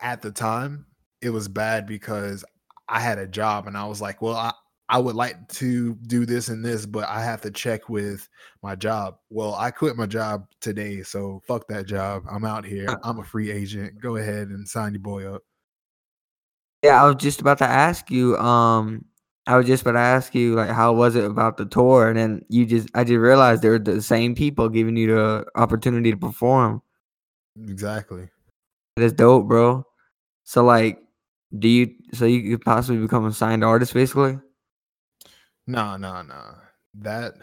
at 0.00 0.22
the 0.22 0.30
time 0.30 0.86
it 1.20 1.30
was 1.30 1.48
bad 1.48 1.86
because 1.86 2.44
i 2.88 3.00
had 3.00 3.18
a 3.18 3.26
job 3.26 3.66
and 3.66 3.76
i 3.76 3.84
was 3.86 4.00
like 4.00 4.22
well 4.22 4.36
i 4.36 4.52
i 4.88 4.98
would 4.98 5.16
like 5.16 5.48
to 5.48 5.94
do 6.06 6.24
this 6.24 6.48
and 6.48 6.64
this 6.64 6.86
but 6.86 7.08
i 7.08 7.22
have 7.22 7.40
to 7.40 7.50
check 7.50 7.88
with 7.88 8.28
my 8.62 8.74
job 8.74 9.16
well 9.30 9.54
i 9.54 9.70
quit 9.70 9.96
my 9.96 10.06
job 10.06 10.46
today 10.60 11.02
so 11.02 11.40
fuck 11.46 11.66
that 11.68 11.86
job 11.86 12.22
i'm 12.30 12.44
out 12.44 12.64
here 12.64 12.86
i'm 13.02 13.18
a 13.18 13.24
free 13.24 13.50
agent 13.50 14.00
go 14.00 14.16
ahead 14.16 14.48
and 14.48 14.68
sign 14.68 14.92
your 14.92 15.02
boy 15.02 15.26
up 15.26 15.42
Yeah, 16.82 17.02
I 17.02 17.06
was 17.06 17.16
just 17.16 17.40
about 17.40 17.58
to 17.58 17.66
ask 17.66 18.10
you. 18.10 18.36
Um, 18.38 19.04
I 19.46 19.56
was 19.56 19.66
just 19.66 19.82
about 19.82 19.92
to 19.92 19.98
ask 19.98 20.34
you 20.34 20.54
like, 20.54 20.70
how 20.70 20.92
was 20.92 21.16
it 21.16 21.24
about 21.24 21.56
the 21.56 21.66
tour? 21.66 22.08
And 22.08 22.18
then 22.18 22.42
you 22.48 22.66
just, 22.66 22.88
I 22.94 23.04
just 23.04 23.18
realized 23.18 23.62
they 23.62 23.68
were 23.68 23.78
the 23.78 24.02
same 24.02 24.34
people 24.34 24.68
giving 24.68 24.96
you 24.96 25.14
the 25.14 25.46
opportunity 25.54 26.10
to 26.10 26.16
perform. 26.16 26.82
exactly 27.68 28.28
That's 28.96 29.12
dope, 29.12 29.48
bro. 29.48 29.84
So 30.44 30.64
like, 30.64 30.98
do 31.56 31.68
you? 31.68 31.94
So 32.12 32.24
you 32.24 32.56
could 32.56 32.64
possibly 32.64 33.00
become 33.00 33.24
a 33.24 33.32
signed 33.32 33.64
artist, 33.64 33.94
basically. 33.94 34.38
No 35.66 35.96
no 35.96 36.22
no 36.22 36.54
that 36.94 37.34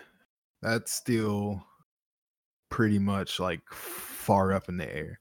that's 0.61 0.91
still 0.91 1.63
pretty 2.69 2.99
much 2.99 3.39
like 3.39 3.61
far 3.71 4.53
up 4.53 4.69
in 4.69 4.77
the 4.77 4.95
air 4.95 5.19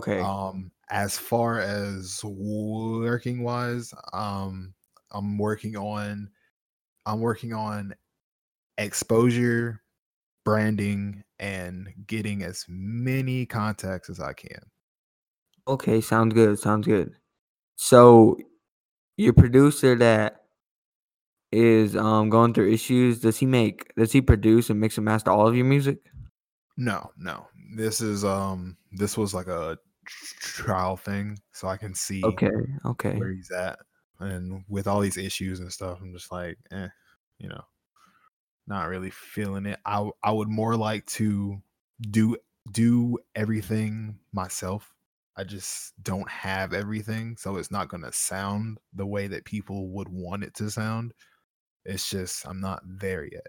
Okay. 0.00 0.20
um 0.20 0.70
as 0.90 1.18
far 1.18 1.58
as 1.60 2.22
working 2.24 3.42
wise 3.42 3.92
um 4.12 4.74
i'm 5.12 5.38
working 5.38 5.76
on 5.76 6.30
i'm 7.06 7.20
working 7.20 7.52
on 7.52 7.94
exposure 8.78 9.82
branding 10.44 11.22
and 11.40 11.88
getting 12.06 12.42
as 12.42 12.64
many 12.68 13.46
contacts 13.46 14.10
as 14.10 14.20
i 14.20 14.32
can 14.32 14.60
Okay, 15.66 16.00
sounds 16.00 16.34
good. 16.34 16.58
Sounds 16.58 16.86
good. 16.86 17.14
So, 17.76 18.38
your 19.16 19.34
producer 19.34 19.96
that 19.96 20.44
is 21.52 21.96
um 21.96 22.28
going 22.30 22.54
through 22.54 22.72
issues, 22.72 23.20
does 23.20 23.38
he 23.38 23.46
make 23.46 23.94
does 23.96 24.12
he 24.12 24.20
produce 24.22 24.70
and 24.70 24.80
mix 24.80 24.98
and 24.98 25.04
master 25.04 25.30
all 25.30 25.46
of 25.48 25.56
your 25.56 25.66
music? 25.66 25.98
no 26.76 27.10
no 27.16 27.46
this 27.76 28.00
is 28.00 28.24
um 28.24 28.76
this 28.92 29.16
was 29.16 29.34
like 29.34 29.48
a 29.48 29.78
trial 30.06 30.96
thing 30.96 31.38
so 31.52 31.68
i 31.68 31.76
can 31.76 31.94
see 31.94 32.22
Okay, 32.22 32.50
okay. 32.84 33.18
where 33.18 33.30
he's 33.32 33.50
at 33.50 33.78
and 34.20 34.64
with 34.68 34.86
all 34.86 35.00
these 35.00 35.16
issues 35.16 35.60
and 35.60 35.72
stuff 35.72 35.98
i'm 36.00 36.12
just 36.12 36.32
like 36.32 36.56
eh 36.70 36.88
you 37.38 37.48
know 37.48 37.62
not 38.66 38.88
really 38.88 39.10
feeling 39.10 39.66
it 39.66 39.78
I 39.84 40.08
I 40.22 40.32
would 40.32 40.48
more 40.48 40.76
like 40.76 41.06
to 41.06 41.62
do 42.10 42.36
do 42.70 43.18
everything 43.34 44.18
myself 44.32 44.94
i 45.36 45.42
just 45.44 45.94
don't 46.02 46.28
have 46.28 46.74
everything 46.74 47.36
so 47.36 47.56
it's 47.56 47.70
not 47.70 47.88
going 47.88 48.02
to 48.02 48.12
sound 48.12 48.78
the 48.92 49.06
way 49.06 49.26
that 49.26 49.44
people 49.46 49.88
would 49.88 50.08
want 50.08 50.44
it 50.44 50.52
to 50.54 50.70
sound 50.70 51.14
it's 51.84 52.08
just 52.10 52.46
i'm 52.46 52.60
not 52.60 52.80
there 52.84 53.24
yet 53.24 53.46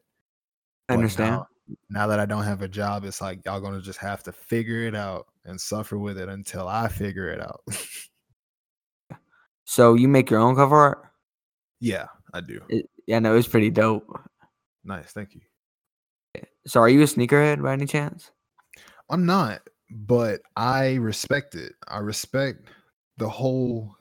I 0.89 0.93
understand. 0.93 1.31
now, 1.31 1.47
now 1.89 2.07
that 2.07 2.19
i 2.19 2.25
don't 2.25 2.43
have 2.43 2.61
a 2.61 2.67
job 2.67 3.03
it's 3.05 3.21
like 3.21 3.39
y'all 3.45 3.61
gonna 3.61 3.81
just 3.81 3.99
have 3.99 4.23
to 4.23 4.31
figure 4.31 4.83
it 4.87 4.95
out 4.95 5.27
and 5.45 5.59
suffer 5.59 5.97
with 5.97 6.17
it 6.17 6.29
until 6.29 6.67
i 6.67 6.87
figure 6.87 7.29
it 7.29 7.41
out 7.41 7.61
So 9.65 9.93
you 9.93 10.07
make 10.07 10.31
your 10.31 10.39
own 10.39 10.55
cover 10.55 10.75
art? 10.75 11.03
yeah 11.79 12.07
i 12.33 12.41
do 12.41 12.59
It, 12.69 12.89
yeah, 13.05 13.19
no, 13.19 13.35
it's 13.35 13.47
pretty 13.47 13.69
dope. 13.69 14.05
nice 14.83 15.11
thank 15.11 15.35
you 15.35 15.41
So 16.67 16.79
are 16.81 16.89
you 16.89 17.01
a 17.01 17.05
sneakerhead 17.05 17.61
by 17.61 17.73
any 17.73 17.85
chance? 17.85 18.31
I'm 19.09 19.25
not, 19.25 19.61
but 19.89 20.41
I 20.55 20.95
respect 20.95 21.55
it. 21.55 21.73
I 21.87 21.97
respect 21.99 22.67
the 23.17 23.27
whole 23.29 23.95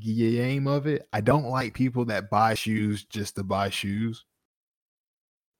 game 0.00 0.66
of 0.66 0.86
it. 0.86 1.08
I 1.12 1.20
don't 1.20 1.46
like 1.46 1.74
people 1.74 2.04
that 2.06 2.30
buy 2.30 2.54
shoes 2.54 3.04
just 3.04 3.36
to 3.36 3.44
buy 3.44 3.70
shoes. 3.70 4.24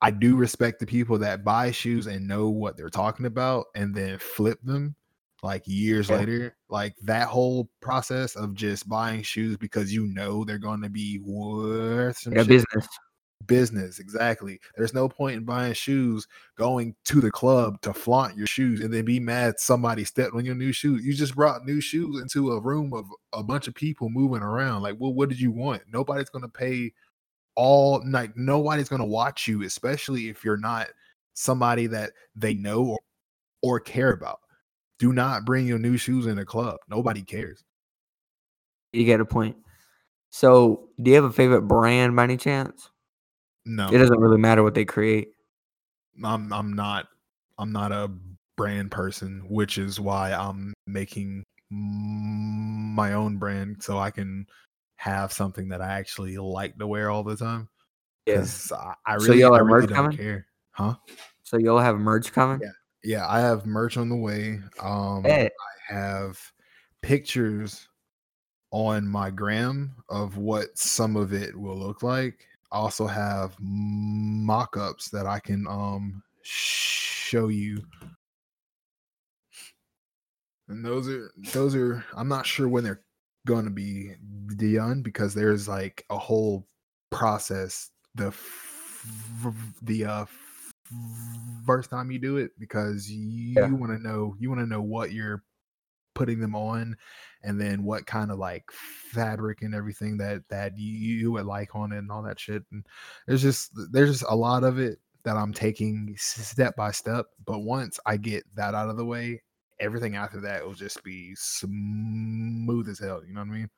I 0.02 0.10
do 0.10 0.36
respect 0.36 0.80
the 0.80 0.86
people 0.86 1.18
that 1.18 1.44
buy 1.44 1.70
shoes 1.70 2.06
and 2.06 2.28
know 2.28 2.50
what 2.50 2.76
they're 2.76 2.90
talking 2.90 3.26
about 3.26 3.66
and 3.74 3.94
then 3.94 4.18
flip 4.18 4.58
them 4.62 4.96
like 5.42 5.62
years 5.66 6.10
Yeah. 6.10 6.16
later. 6.16 6.56
Like 6.68 6.94
that 7.02 7.28
whole 7.28 7.70
process 7.80 8.36
of 8.36 8.54
just 8.54 8.88
buying 8.88 9.22
shoes 9.22 9.56
because 9.56 9.92
you 9.94 10.06
know 10.06 10.44
they're 10.44 10.58
going 10.58 10.82
to 10.82 10.90
be 10.90 11.20
worth 11.20 12.18
some 12.18 12.34
business. 12.34 12.86
Business 13.46 13.98
exactly. 13.98 14.60
There's 14.76 14.94
no 14.94 15.08
point 15.08 15.36
in 15.36 15.44
buying 15.44 15.74
shoes 15.74 16.26
going 16.56 16.94
to 17.06 17.20
the 17.20 17.30
club 17.30 17.80
to 17.82 17.92
flaunt 17.92 18.36
your 18.36 18.46
shoes 18.46 18.80
and 18.80 18.92
then 18.92 19.04
be 19.04 19.20
mad 19.20 19.58
somebody 19.58 20.04
stepped 20.04 20.34
on 20.34 20.44
your 20.44 20.54
new 20.54 20.72
shoes 20.72 21.04
you 21.04 21.14
just 21.14 21.34
brought 21.34 21.64
new 21.64 21.80
shoes 21.80 22.20
into 22.20 22.52
a 22.52 22.60
room 22.60 22.92
of 22.92 23.06
a 23.32 23.42
bunch 23.42 23.68
of 23.68 23.74
people 23.74 24.08
moving 24.08 24.42
around 24.42 24.82
like 24.82 24.96
well 24.98 25.12
what 25.12 25.28
did 25.28 25.40
you 25.40 25.50
want? 25.50 25.82
Nobody's 25.92 26.30
to 26.30 26.48
pay 26.48 26.92
all 27.56 28.02
like 28.08 28.36
nobody's 28.36 28.88
to 28.88 29.04
watch 29.04 29.46
you 29.46 29.62
especially 29.62 30.28
if 30.28 30.44
you're 30.44 30.56
not 30.56 30.88
somebody 31.34 31.86
that 31.88 32.12
they 32.34 32.54
know 32.54 32.84
or, 32.84 33.00
or 33.62 33.80
care 33.80 34.12
about. 34.12 34.40
Do 34.98 35.12
not 35.12 35.44
bring 35.44 35.66
your 35.66 35.78
new 35.78 35.96
shoes 35.96 36.26
in 36.26 36.36
the 36.36 36.44
club. 36.44 36.78
Nobody 36.88 37.22
cares. 37.22 37.62
You 38.92 39.04
get 39.04 39.20
a 39.20 39.24
point. 39.24 39.56
So, 40.30 40.88
do 41.00 41.10
you 41.10 41.16
have 41.16 41.24
a 41.24 41.32
favorite 41.32 41.62
brand 41.62 42.16
by 42.16 42.24
any 42.24 42.36
chance? 42.36 42.90
No 43.66 43.88
It 43.88 43.98
doesn't 43.98 44.18
really 44.20 44.38
matter 44.38 44.62
what 44.62 44.74
they 44.74 44.84
create. 44.84 45.28
I'm 46.22 46.52
I'm 46.52 46.72
not 46.74 47.06
I'm 47.58 47.72
not 47.72 47.92
a 47.92 48.10
brand 48.56 48.90
person, 48.90 49.44
which 49.48 49.78
is 49.78 49.98
why 50.00 50.32
I'm 50.32 50.72
making 50.86 51.44
my 51.70 53.14
own 53.14 53.36
brand 53.38 53.82
so 53.82 53.98
I 53.98 54.10
can 54.10 54.46
have 54.96 55.32
something 55.32 55.68
that 55.68 55.80
I 55.82 55.98
actually 55.98 56.36
like 56.36 56.78
to 56.78 56.86
wear 56.86 57.10
all 57.10 57.24
the 57.24 57.36
time. 57.36 57.68
Yeah. 58.26 58.34
Because 58.36 58.72
I, 58.72 58.94
I 59.06 59.18
So 59.18 59.24
really, 59.26 59.40
y'all 59.40 59.54
I 59.54 59.58
have 59.58 59.66
really 59.66 59.80
merch 59.80 59.88
don't 59.88 59.96
coming? 59.96 60.16
care. 60.16 60.46
Huh? 60.70 60.94
So 61.42 61.58
you'll 61.58 61.80
have 61.80 61.98
merch 61.98 62.32
coming. 62.32 62.60
Yeah. 62.62 62.70
Yeah, 63.02 63.28
I 63.28 63.40
have 63.40 63.66
merch 63.66 63.96
on 63.96 64.08
the 64.08 64.16
way. 64.16 64.60
Um 64.80 65.22
Bet. 65.22 65.52
I 65.90 65.94
have 65.94 66.40
pictures 67.02 67.88
on 68.70 69.06
my 69.06 69.30
gram 69.30 69.94
of 70.08 70.36
what 70.36 70.76
some 70.76 71.16
of 71.16 71.32
it 71.32 71.54
will 71.56 71.78
look 71.78 72.02
like. 72.02 72.46
I 72.74 72.78
also 72.78 73.06
have 73.06 73.56
mock-ups 73.60 75.10
that 75.10 75.26
I 75.26 75.38
can 75.38 75.66
um 75.68 76.22
show 76.42 77.48
you. 77.48 77.84
And 80.68 80.84
those 80.84 81.08
are 81.08 81.30
those 81.52 81.74
are 81.76 82.04
I'm 82.16 82.28
not 82.28 82.46
sure 82.46 82.68
when 82.68 82.84
they're 82.84 83.04
going 83.46 83.64
to 83.64 83.70
be 83.70 84.14
done 84.56 85.02
because 85.02 85.34
there's 85.34 85.68
like 85.68 86.04
a 86.10 86.18
whole 86.18 86.66
process 87.10 87.90
the 88.14 88.34
the 89.82 90.04
uh 90.04 90.26
first 91.66 91.90
time 91.90 92.10
you 92.10 92.18
do 92.18 92.36
it 92.36 92.52
because 92.58 93.10
you 93.10 93.56
Yeah. 93.56 93.70
want 93.76 93.92
to 93.92 93.98
know 93.98 94.36
you 94.38 94.48
want 94.48 94.60
to 94.60 94.66
know 94.66 94.82
what 94.82 95.12
you're 95.12 95.44
putting 96.14 96.40
them 96.40 96.54
on 96.54 96.96
and 97.42 97.60
then 97.60 97.84
what 97.84 98.06
kind 98.06 98.30
of 98.30 98.38
like 98.38 98.70
fabric 98.72 99.62
and 99.62 99.74
everything 99.74 100.16
that 100.16 100.42
that 100.48 100.76
you, 100.78 101.32
would 101.32 101.46
like 101.46 101.74
on 101.74 101.92
it 101.92 101.98
and 101.98 102.10
all 102.10 102.22
that 102.22 102.40
shit 102.40 102.62
and 102.72 102.86
there's 103.26 103.42
just 103.42 103.70
there's 103.92 104.10
just 104.12 104.30
a 104.30 104.36
lot 104.36 104.64
of 104.64 104.78
it 104.78 104.98
that 105.24 105.36
i'm 105.36 105.52
taking 105.52 106.14
step 106.18 106.74
by 106.76 106.90
step 106.90 107.26
but 107.46 107.60
once 107.60 107.98
i 108.06 108.16
get 108.16 108.44
that 108.54 108.74
out 108.74 108.88
of 108.88 108.96
the 108.96 109.04
way 109.04 109.42
everything 109.80 110.16
after 110.16 110.40
that 110.40 110.64
will 110.64 110.74
just 110.74 111.02
be 111.02 111.34
smooth 111.34 112.88
as 112.88 112.98
hell 112.98 113.22
you 113.26 113.34
know 113.34 113.40
what 113.40 113.48
i 113.48 113.52
mean 113.52 113.70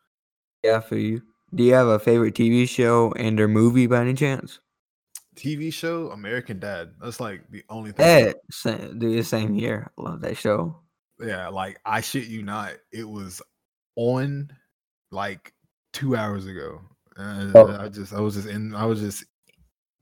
Yeah, 0.63 0.81
for 0.81 0.97
you. 0.97 1.23
Do 1.55 1.63
you 1.65 1.73
have 1.75 1.87
a 1.87 1.99
favorite 1.99 2.35
TV 2.35 2.67
show 2.67 3.13
and 3.13 3.41
or 3.41 3.49
movie 3.49 3.87
by 3.87 4.03
any 4.03 4.13
chance? 4.15 4.61
tv 5.37 5.73
show 5.73 6.11
american 6.11 6.59
dad 6.59 6.95
that's 7.01 7.21
like 7.21 7.49
the 7.51 7.65
only 7.69 7.93
thing 7.93 8.13
I 8.13 8.29
Yeah, 8.29 8.33
same, 8.51 8.99
dude, 8.99 9.27
same 9.27 9.55
here. 9.55 9.91
I 9.99 10.03
love 10.03 10.21
that 10.23 10.37
show. 10.37 10.83
Yeah, 11.21 11.49
like 11.49 11.79
I 11.85 12.01
shit 12.01 12.27
you 12.27 12.43
not, 12.43 12.73
it 12.93 13.09
was 13.09 13.41
on 13.97 14.51
like 15.11 15.53
two 15.93 16.17
hours 16.17 16.47
ago. 16.47 16.81
And 17.17 17.57
Oh. 17.57 17.77
I 17.81 17.89
just, 17.89 18.13
I 18.13 18.21
was 18.21 18.35
just 18.35 18.49
in, 18.49 18.75
I 18.75 18.85
was 18.85 19.01
just, 19.01 19.25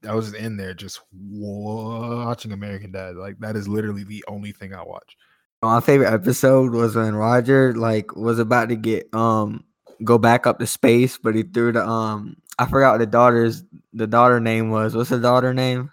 I 0.07 0.15
was 0.15 0.31
just 0.31 0.37
in 0.37 0.57
there 0.57 0.75
just 0.75 1.01
watching 1.13 2.53
American 2.53 2.93
Dad. 2.93 3.17
Like 3.17 3.39
that 3.39 3.57
is 3.57 3.69
literally 3.69 4.05
the 4.05 4.25
only 4.29 4.53
thing 4.53 4.75
I 4.75 4.83
watch. 4.83 5.17
My 5.63 5.81
favorite 5.81 6.13
episode 6.13 6.73
was 6.75 6.95
when 6.97 7.15
Roger 7.15 7.75
like 7.75 8.15
was 8.15 8.39
about 8.39 8.69
to 8.69 8.77
get 8.77 9.09
um 9.15 9.65
go 10.03 10.19
back 10.19 10.47
up 10.47 10.59
to 10.59 10.67
space, 10.67 11.17
but 11.17 11.35
he 11.35 11.43
threw 11.43 11.73
the 11.73 11.87
um 11.89 12.37
I 12.59 12.67
forgot 12.67 12.93
what 12.93 12.99
the 12.99 13.07
daughter's 13.07 13.63
the 13.95 14.07
daughter 14.07 14.41
name 14.41 14.71
was. 14.71 14.95
What's 14.95 15.11
the 15.11 15.19
daughter 15.19 15.55
name? 15.55 15.91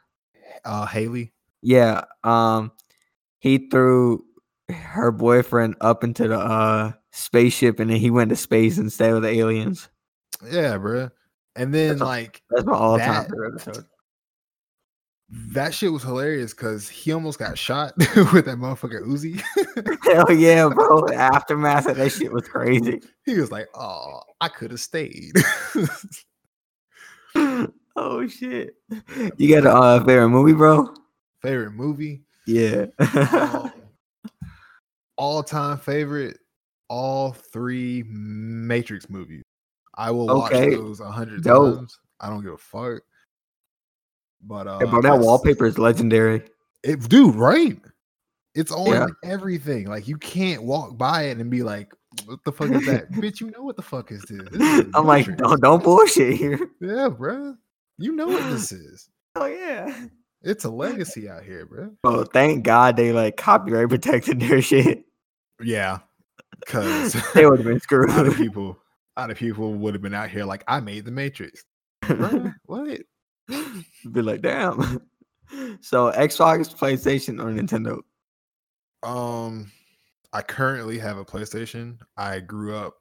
Uh, 0.66 0.86
Haley. 0.86 1.32
Yeah, 1.62 2.04
um 2.24 2.72
he 3.40 3.70
threw 3.70 4.26
her 4.72 5.12
boyfriend 5.12 5.76
up 5.82 6.04
into 6.04 6.28
the 6.28 6.38
uh 6.40 6.92
spaceship 7.12 7.80
and 7.80 7.90
then 7.90 7.98
he 7.98 8.10
went 8.10 8.30
to 8.30 8.36
space 8.36 8.78
and 8.78 8.92
stayed 8.92 9.14
with 9.14 9.24
the 9.24 9.30
aliens. 9.30 9.90
Yeah, 10.50 10.78
bro. 10.78 11.10
And 11.56 11.74
then 11.74 11.90
That's 11.90 12.02
a- 12.02 12.06
like 12.06 12.42
That's 12.50 12.66
my 12.66 12.74
all 12.74 12.98
time 12.98 13.28
that, 13.30 13.52
episode. 13.54 13.86
That 15.54 15.74
shit 15.74 15.92
was 15.94 16.04
hilarious 16.04 16.54
because 16.54 16.90
he 16.90 17.14
almost 17.14 17.40
got 17.40 17.58
shot 17.58 17.94
with 17.98 18.46
that 18.46 18.58
motherfucker 18.58 19.02
Uzi. 19.04 19.42
Hell 20.14 20.32
yeah, 20.36 20.68
bro. 20.68 21.06
The 21.08 21.16
aftermath 21.16 21.88
of 21.88 21.96
that 21.98 22.12
shit 22.12 22.34
was 22.34 22.48
crazy. 22.48 23.02
he 23.26 23.40
was 23.40 23.50
like, 23.50 23.70
"Oh, 23.74 24.22
I 24.42 24.50
could 24.50 24.72
have 24.72 24.82
stayed." 24.82 25.32
oh 27.96 28.28
shit. 28.28 28.76
You 29.38 29.56
got 29.62 29.66
a 29.66 29.74
uh, 29.74 30.00
favorite 30.04 30.30
movie, 30.30 30.52
bro? 30.54 30.94
Favorite 31.42 31.72
movie. 31.72 32.24
Yeah. 32.46 32.88
Um, 35.22 35.28
all-time 35.28 35.78
favorite 35.78 36.38
all 36.90 37.32
three 37.32 38.04
matrix 38.08 39.10
movies 39.10 39.44
i 39.96 40.10
will 40.12 40.30
Okay, 40.30 40.70
watch 40.70 40.76
those 40.76 41.00
a 41.00 41.10
hundred 41.12 41.44
times 41.44 41.98
i 42.20 42.30
don't 42.30 42.44
give 42.44 42.54
a 42.54 42.58
fuck 42.58 43.02
but 44.42 44.68
uh 44.68 44.80
Hey, 44.80 44.86
bro, 44.86 45.02
that 45.02 45.20
wallpaper 45.20 45.66
is 45.66 45.78
legendary. 45.78 46.44
it, 46.84 47.00
dude 47.08 47.36
right 47.36 47.80
it's 48.56 48.72
on 48.72 48.88
Yeah. 48.88 49.08
everything 49.24 49.88
like 49.88 50.08
you 50.08 50.18
can't 50.18 50.64
walk 50.64 50.98
by 50.98 51.24
it 51.24 51.38
and 51.38 51.50
be 51.50 51.64
like 51.64 51.94
what 52.26 52.40
the 52.44 52.52
fuck 52.52 52.70
is 52.72 52.86
that 52.88 53.10
bitch 53.14 53.40
you 53.40 53.52
know 53.52 53.62
what 53.64 53.76
the 53.78 53.82
fuck 53.82 54.12
is 54.12 54.22
this, 54.24 54.50
This 54.52 54.80
is 54.88 54.92
I'm 54.94 55.06
like, 55.06 55.38
don't 55.38 55.62
don't 55.62 55.84
bullshit 55.84 56.34
here. 56.36 56.60
yeah 56.82 57.08
bro. 57.08 57.56
you 57.98 58.12
know 58.14 58.28
what 58.28 58.50
this 58.50 58.72
is 58.74 59.10
Oh 59.36 59.46
yeah. 59.46 60.08
it's 60.42 60.66
a 60.66 60.70
legacy 60.70 61.30
out 61.30 61.44
here 61.44 61.66
bro. 61.66 61.92
Oh, 62.04 62.26
thank 62.26 62.66
God 62.66 62.98
they 62.98 63.14
like 63.14 63.38
copyright 63.38 63.88
protected 63.88 64.42
their 64.42 64.62
shit. 64.72 65.06
Yeah 65.64 66.00
because 66.60 67.14
They 67.34 67.46
would 67.46 67.60
have 67.60 67.68
been 67.68 67.82
a 67.92 68.08
lot 68.08 68.26
of 68.26 68.34
screwed. 68.34 68.38
people 68.38 68.78
a 69.18 69.22
lot 69.22 69.32
of 69.32 69.38
people 69.38 69.74
would 69.74 69.94
have 69.94 70.02
been 70.02 70.14
out 70.14 70.30
here 70.30 70.46
like 70.46 70.64
i 70.68 70.80
made 70.80 71.06
the 71.06 71.12
matrix 71.12 71.64
what 72.66 73.00
Be 74.12 74.22
like, 74.22 74.42
damn. 74.42 75.02
So 75.82 76.10
Xbox, 76.12 76.74
PlayStation, 76.74 77.40
or 77.44 77.52
Nintendo? 77.52 78.00
Um, 79.04 79.70
I 80.32 80.42
currently 80.42 80.98
have 81.00 81.18
a 81.18 81.26
PlayStation. 81.26 81.98
I 82.16 82.40
grew 82.40 82.76
up 82.76 82.94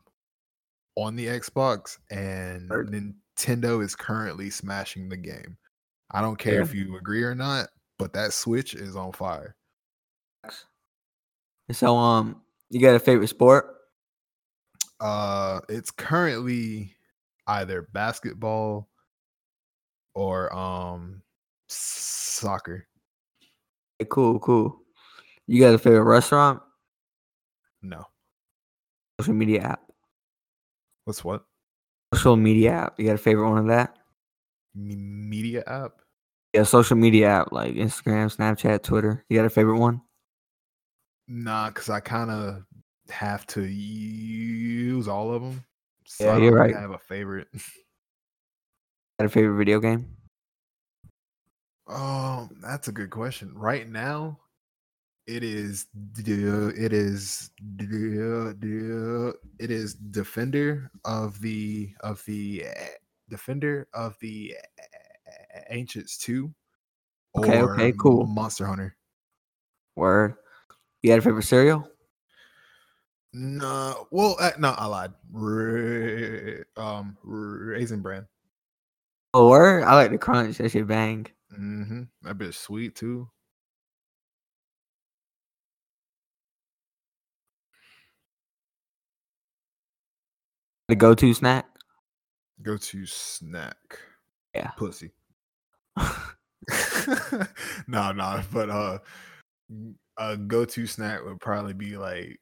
on 0.96 1.14
the 1.14 1.27
Xbox, 1.27 1.99
and. 2.11 2.68
Nintendo 2.70 3.83
is 3.83 3.94
currently 3.94 4.51
smashing 4.51 5.09
the 5.09 5.16
game. 5.16 5.57
I 6.11 6.20
don't 6.20 6.37
care 6.38 6.55
Yeah. 6.57 6.62
if 6.62 6.75
you 6.75 6.96
agree 6.96 7.23
or 7.23 7.35
not, 7.37 7.68
but 7.99 8.12
that 8.14 8.33
Switch 8.33 8.75
is 8.75 8.96
on 8.96 9.12
fire. 9.12 9.55
So 11.70 11.96
um, 11.96 12.42
you 12.70 12.80
got 12.80 12.94
a 12.94 12.98
favorite 13.00 13.28
sport? 13.28 13.76
Uh, 15.00 15.61
it's 15.68 15.90
currently 15.90 16.94
either 17.46 17.83
basketball 17.92 18.88
or 20.14 20.52
um 20.54 21.22
soccer. 21.68 22.87
Cool, 24.09 24.38
cool. 24.40 24.80
You 25.46 25.61
got 25.61 25.74
a 25.74 25.78
favorite 25.78 26.04
restaurant? 26.04 26.61
No, 27.83 28.04
Social 29.20 29.35
media 29.35 29.62
app. 29.62 29.80
what's 31.04 31.24
what 31.24 31.44
Social 32.14 32.37
media 32.37 32.72
app. 32.72 32.98
You 32.98 33.06
got 33.06 33.14
a 33.14 33.18
favorite 33.18 33.48
one 33.48 33.59
of 33.59 33.66
that? 33.68 33.96
Me- 34.74 34.96
media 34.96 35.62
app? 35.66 35.92
Yeah, 36.52 36.64
social 36.64 36.96
media 36.96 37.28
app 37.28 37.52
like 37.52 37.74
Instagram, 37.74 38.35
Snapchat, 38.35 38.83
Twitter. 38.83 39.24
You 39.28 39.37
got 39.38 39.46
a 39.46 39.50
favorite 39.50 39.78
one? 39.78 40.02
Nah, 41.33 41.69
because 41.69 41.88
I 41.88 42.01
kind 42.01 42.29
of 42.29 42.64
have 43.09 43.47
to 43.49 43.62
use 43.62 45.07
all 45.07 45.33
of 45.33 45.43
them. 45.43 45.64
So 46.05 46.25
Yeah, 46.25 46.37
I 46.37 46.40
you're 46.40 46.57
right. 46.57 46.75
have 46.75 46.90
a 46.90 46.99
favorite. 46.99 47.47
Got 49.21 49.27
a 49.27 49.29
favorite 49.29 49.57
video 49.57 49.79
game? 49.79 50.16
Oh, 51.87 52.49
that's 52.61 52.88
a 52.88 52.93
good 52.93 53.11
question. 53.11 53.53
Right 53.55 53.88
now, 53.88 54.40
it 55.29 55.45
is 55.45 55.87
it 56.19 56.93
is 56.93 57.51
it 59.61 59.71
is 59.71 59.95
defender 59.95 60.90
of 61.05 61.40
the 61.40 61.95
of 62.01 62.25
the 62.27 62.64
eh, 62.64 62.88
defender 63.29 63.87
of 63.95 64.16
the 64.21 64.57
eh, 64.57 65.61
ancients 65.71 66.19
two. 66.19 66.53
Okay, 67.37 67.62
okay, 67.62 67.93
cool. 67.93 68.27
Monster 68.27 68.66
Hunter. 68.66 68.97
Word. 69.95 70.35
You 71.03 71.11
had 71.11 71.21
a 71.21 71.23
favorite 71.23 71.45
cereal? 71.45 71.89
No, 73.33 74.07
well, 74.11 74.37
uh, 74.41 74.51
no, 74.59 74.71
I 74.71 74.87
lied. 74.87 75.13
Ra- 75.33 76.63
um, 76.77 77.17
Raisin 77.23 78.01
Bran. 78.01 78.27
Oh, 79.33 79.49
word. 79.49 79.85
I 79.85 79.95
like 79.95 80.11
the 80.11 80.19
crunch. 80.19 80.59
That 80.59 80.71
shit 80.71 80.87
bang. 80.87 81.27
Mm-hmm. 81.53 82.03
That 82.23 82.39
bitch 82.39 82.55
sweet 82.55 82.97
too. 82.97 83.29
The 90.89 90.97
go-to 90.97 91.33
snack. 91.33 91.67
Go 92.63 92.77
to 92.77 93.07
snack. 93.07 93.77
Yeah. 94.55 94.73
Pussy. 94.77 95.13
no, 97.87 98.13
no, 98.13 98.43
but 98.53 98.71
uh, 98.71 98.99
a 100.18 100.37
go-to 100.37 100.87
snack 100.87 101.24
would 101.24 101.40
probably 101.40 101.72
be 101.74 101.96
like 101.96 102.38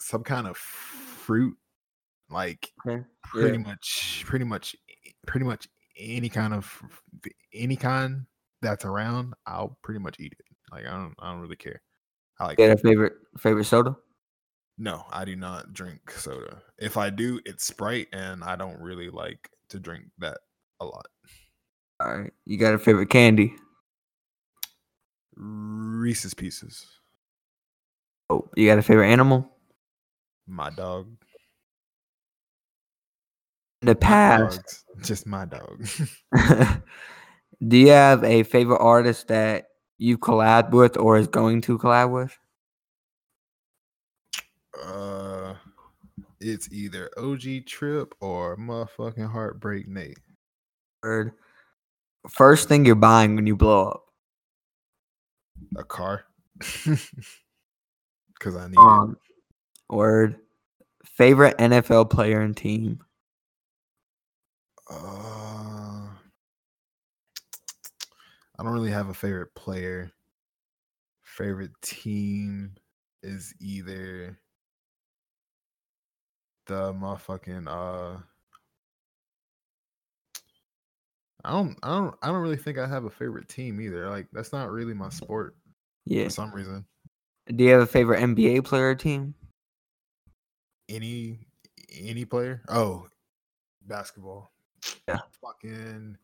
some 0.00 0.22
kind 0.22 0.46
of 0.46 0.56
fruit, 0.56 1.56
like 2.28 2.72
Okay. 2.86 3.04
pretty 3.24 3.58
Yeah. 3.58 3.64
much, 3.64 4.22
pretty 4.26 4.44
much, 4.44 4.76
eh, 5.06 5.10
pretty 5.26 5.46
much 5.46 5.68
any 5.98 6.28
kind 6.28 6.54
of 6.54 6.82
any 7.52 7.76
kind 7.76 8.26
that's 8.62 8.84
around. 8.84 9.34
I'll 9.46 9.78
pretty 9.82 10.00
much 10.00 10.18
eat 10.20 10.32
it. 10.38 10.44
Like 10.72 10.86
I 10.86 10.90
don't, 10.90 11.14
I 11.18 11.32
don't 11.32 11.40
really 11.40 11.56
care. 11.56 11.82
I 12.38 12.46
like. 12.46 12.58
A 12.58 12.76
favorite 12.76 13.14
favorite 13.38 13.64
soda? 13.64 13.96
No, 14.78 15.04
I 15.10 15.26
do 15.26 15.36
not 15.36 15.74
drink 15.74 16.10
soda. 16.10 16.62
If 16.78 16.96
I 16.96 17.10
do, 17.10 17.38
it's 17.44 17.66
Sprite, 17.66 18.08
and 18.14 18.42
I 18.42 18.56
don't 18.56 18.80
really 18.80 19.10
like 19.10 19.50
to 19.68 19.78
drink 19.78 20.04
that 20.18 20.38
a 20.80 20.86
lot. 20.86 21.06
All 22.00 22.16
right. 22.18 22.32
You 22.46 22.56
got 22.56 22.72
a 22.72 22.78
favorite 22.78 23.10
candy? 23.10 23.54
Reese's 25.40 26.34
Pieces. 26.34 26.86
Oh, 28.28 28.48
you 28.56 28.66
got 28.68 28.78
a 28.78 28.82
favorite 28.82 29.10
animal? 29.10 29.50
My 30.46 30.70
dog. 30.70 31.08
In 33.82 33.86
the 33.86 33.94
past. 33.94 34.84
Just 35.02 35.26
my 35.26 35.46
dog. 35.46 35.86
do 37.66 37.76
you 37.76 37.88
have 37.88 38.22
a 38.22 38.42
favorite 38.42 38.80
artist 38.80 39.28
that 39.28 39.68
you've 39.98 40.20
collabed 40.20 40.70
with 40.72 40.96
or 40.96 41.16
is 41.16 41.26
going 41.26 41.62
to 41.62 41.78
collab 41.78 42.12
with? 42.12 42.36
uh, 44.84 45.54
it's 46.40 46.72
either 46.72 47.10
OG 47.16 47.66
Trip 47.66 48.14
or 48.20 48.56
motherfucking 48.56 49.30
Heartbreak 49.30 49.88
Nate. 49.88 50.18
Word. 51.02 51.32
First 52.28 52.68
thing 52.68 52.84
you're 52.84 52.94
buying 52.94 53.34
when 53.34 53.46
you 53.46 53.56
blow 53.56 53.88
up. 53.88 54.04
A 55.76 55.84
car. 55.84 56.24
Because 58.34 58.56
I 58.56 58.68
need 58.68 58.78
Um, 58.78 59.18
word. 59.90 60.36
Favorite 61.04 61.58
NFL 61.58 62.08
player 62.08 62.40
and 62.40 62.56
team. 62.56 63.00
Uh, 64.90 66.08
I 68.58 68.62
don't 68.62 68.72
really 68.72 68.90
have 68.90 69.08
a 69.10 69.14
favorite 69.14 69.54
player. 69.54 70.10
Favorite 71.22 71.72
team 71.82 72.74
is 73.22 73.54
either 73.60 74.38
the 76.66 76.92
motherfucking 76.94 77.66
uh 77.68 78.20
I 81.44 81.52
don't 81.52 81.76
I 81.82 81.88
don't 81.88 82.14
I 82.22 82.28
don't 82.28 82.42
really 82.42 82.56
think 82.56 82.78
I 82.78 82.86
have 82.86 83.04
a 83.04 83.10
favorite 83.10 83.48
team 83.48 83.80
either. 83.80 84.08
Like 84.10 84.26
that's 84.32 84.52
not 84.52 84.70
really 84.70 84.94
my 84.94 85.08
sport 85.08 85.56
Yeah. 86.06 86.24
for 86.24 86.30
some 86.30 86.52
reason. 86.54 86.84
Do 87.54 87.64
you 87.64 87.70
have 87.72 87.82
a 87.82 87.86
favorite 87.86 88.20
NBA 88.20 88.64
player 88.64 88.94
team? 88.94 89.34
Any 90.88 91.38
any 91.98 92.24
player? 92.24 92.62
Oh, 92.68 93.06
basketball. 93.86 94.52
Yeah. 95.08 95.18
Fucking 95.42 96.16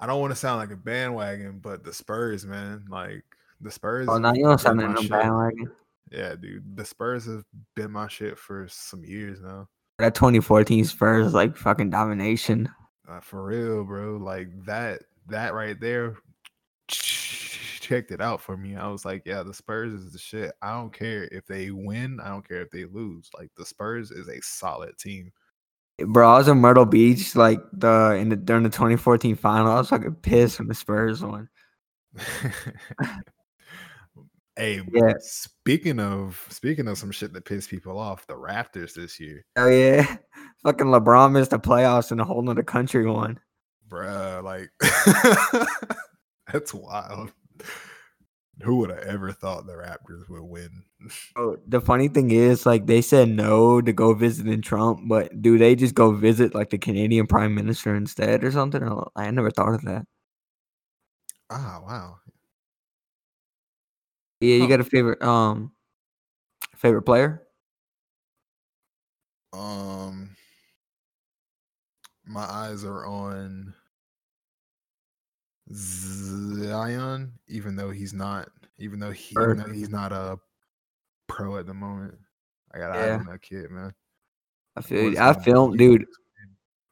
I 0.00 0.06
don't 0.06 0.20
want 0.20 0.30
to 0.32 0.36
sound 0.36 0.58
like 0.58 0.70
a 0.70 0.76
bandwagon, 0.80 1.58
but 1.58 1.84
the 1.84 1.92
Spurs, 1.92 2.46
man. 2.46 2.86
Like 2.88 3.22
the 3.60 3.70
Spurs. 3.70 4.08
Oh, 4.08 4.16
no, 4.18 4.32
you 4.32 4.44
don't 4.44 4.58
sound 4.58 4.80
like 4.80 4.98
shit. 4.98 5.10
bandwagon. 5.10 5.70
Yeah, 6.10 6.34
dude. 6.36 6.74
The 6.76 6.84
Spurs 6.84 7.26
have 7.26 7.44
been 7.76 7.90
my 7.90 8.08
shit 8.08 8.38
for 8.38 8.66
some 8.70 9.04
years 9.04 9.40
now. 9.42 9.68
That 9.98 10.14
2014 10.14 10.84
Spurs 10.86 11.34
like 11.34 11.56
fucking 11.56 11.90
domination. 11.90 12.68
Uh, 13.10 13.20
for 13.20 13.44
real, 13.44 13.84
bro. 13.84 14.16
Like 14.16 14.48
that 14.66 15.02
that 15.28 15.54
right 15.54 15.78
there 15.80 16.16
checked 16.88 18.12
it 18.12 18.20
out 18.20 18.40
for 18.40 18.56
me. 18.56 18.76
I 18.76 18.88
was 18.88 19.04
like, 19.04 19.22
yeah, 19.24 19.42
the 19.42 19.54
Spurs 19.54 19.92
is 19.92 20.12
the 20.12 20.18
shit. 20.18 20.52
I 20.62 20.72
don't 20.74 20.92
care 20.92 21.24
if 21.32 21.46
they 21.46 21.70
win, 21.70 22.20
I 22.22 22.28
don't 22.28 22.46
care 22.46 22.62
if 22.62 22.70
they 22.70 22.84
lose. 22.84 23.28
Like 23.36 23.50
the 23.56 23.66
Spurs 23.66 24.10
is 24.10 24.28
a 24.28 24.40
solid 24.42 24.96
team. 24.98 25.32
Bro, 25.98 26.30
I 26.32 26.38
was 26.38 26.48
in 26.48 26.58
Myrtle 26.58 26.86
Beach 26.86 27.34
like 27.34 27.60
the 27.72 28.12
in 28.12 28.28
the 28.28 28.36
during 28.36 28.62
the 28.62 28.70
2014 28.70 29.34
final. 29.34 29.72
I 29.72 29.78
was 29.78 29.88
fucking 29.88 30.14
pissed 30.16 30.58
when 30.58 30.68
the 30.68 30.74
Spurs 30.74 31.22
won. 31.22 31.48
hey, 34.60 34.80
Yeah. 34.92 35.14
speaking 35.20 35.98
of 35.98 36.44
speaking 36.50 36.86
of 36.88 36.98
some 36.98 37.10
shit 37.10 37.32
that 37.32 37.44
pissed 37.44 37.70
people 37.70 37.98
off, 37.98 38.26
the 38.26 38.34
Raptors 38.34 38.94
this 38.94 39.18
year, 39.18 39.44
Oh 39.56 39.68
yeah, 39.68 40.16
fucking 40.62 40.86
LeBron 40.86 41.32
missed 41.32 41.50
the 41.50 41.58
playoffs 41.58 42.10
and 42.12 42.20
a 42.20 42.24
whole 42.24 42.42
nother 42.42 42.62
country 42.62 43.06
won. 43.06 43.40
bruh, 43.88 44.42
like 44.42 44.70
that's 46.52 46.72
wild. 46.74 47.32
Who 48.62 48.76
would 48.76 48.90
have 48.90 48.98
ever 48.98 49.32
thought 49.32 49.66
the 49.66 49.72
Raptors 49.72 50.28
would 50.28 50.42
win? 50.42 50.82
Oh, 51.36 51.56
the 51.66 51.80
funny 51.80 52.08
thing 52.08 52.30
is, 52.30 52.66
like 52.66 52.86
they 52.86 53.00
said 53.00 53.28
no 53.30 53.80
to 53.80 53.92
go 53.92 54.12
visiting 54.12 54.60
Trump, 54.60 55.00
but 55.08 55.40
do 55.40 55.56
they 55.56 55.74
just 55.74 55.94
go 55.94 56.10
visit 56.12 56.54
like 56.54 56.68
the 56.68 56.76
Canadian 56.76 57.26
Prime 57.26 57.54
Minister 57.54 57.94
instead 57.94 58.44
or 58.44 58.50
something? 58.52 58.82
I 59.16 59.30
never 59.30 59.50
thought 59.50 59.74
of 59.74 59.82
that. 59.82 60.04
Ah, 61.48 61.80
wow. 61.86 62.16
Yeah, 64.40 64.56
you 64.56 64.68
got 64.68 64.80
a 64.80 64.84
favorite 64.84 65.22
um 65.22 65.72
favorite 66.76 67.02
player? 67.02 67.42
Um, 69.52 70.30
my 72.24 72.44
eyes 72.44 72.84
are 72.84 73.04
on 73.04 73.74
Zion, 75.72 77.32
even 77.48 77.76
though 77.76 77.90
he's 77.90 78.14
not, 78.14 78.48
even 78.78 78.98
though 78.98 79.10
he, 79.10 79.34
even 79.34 79.56
though 79.56 79.72
he's 79.72 79.90
not 79.90 80.12
a 80.12 80.38
pro 81.26 81.58
at 81.58 81.66
the 81.66 81.74
moment. 81.74 82.18
I 82.72 82.78
got 82.78 82.92
eyes 82.92 83.08
Yeah. 83.08 83.16
on 83.16 83.26
that 83.26 83.42
kid, 83.42 83.70
man. 83.70 83.92
I 84.76 84.80
feel 84.82 85.18
I 85.18 85.32
going 85.32 85.44
filmed, 85.44 85.78
dude. 85.78 86.06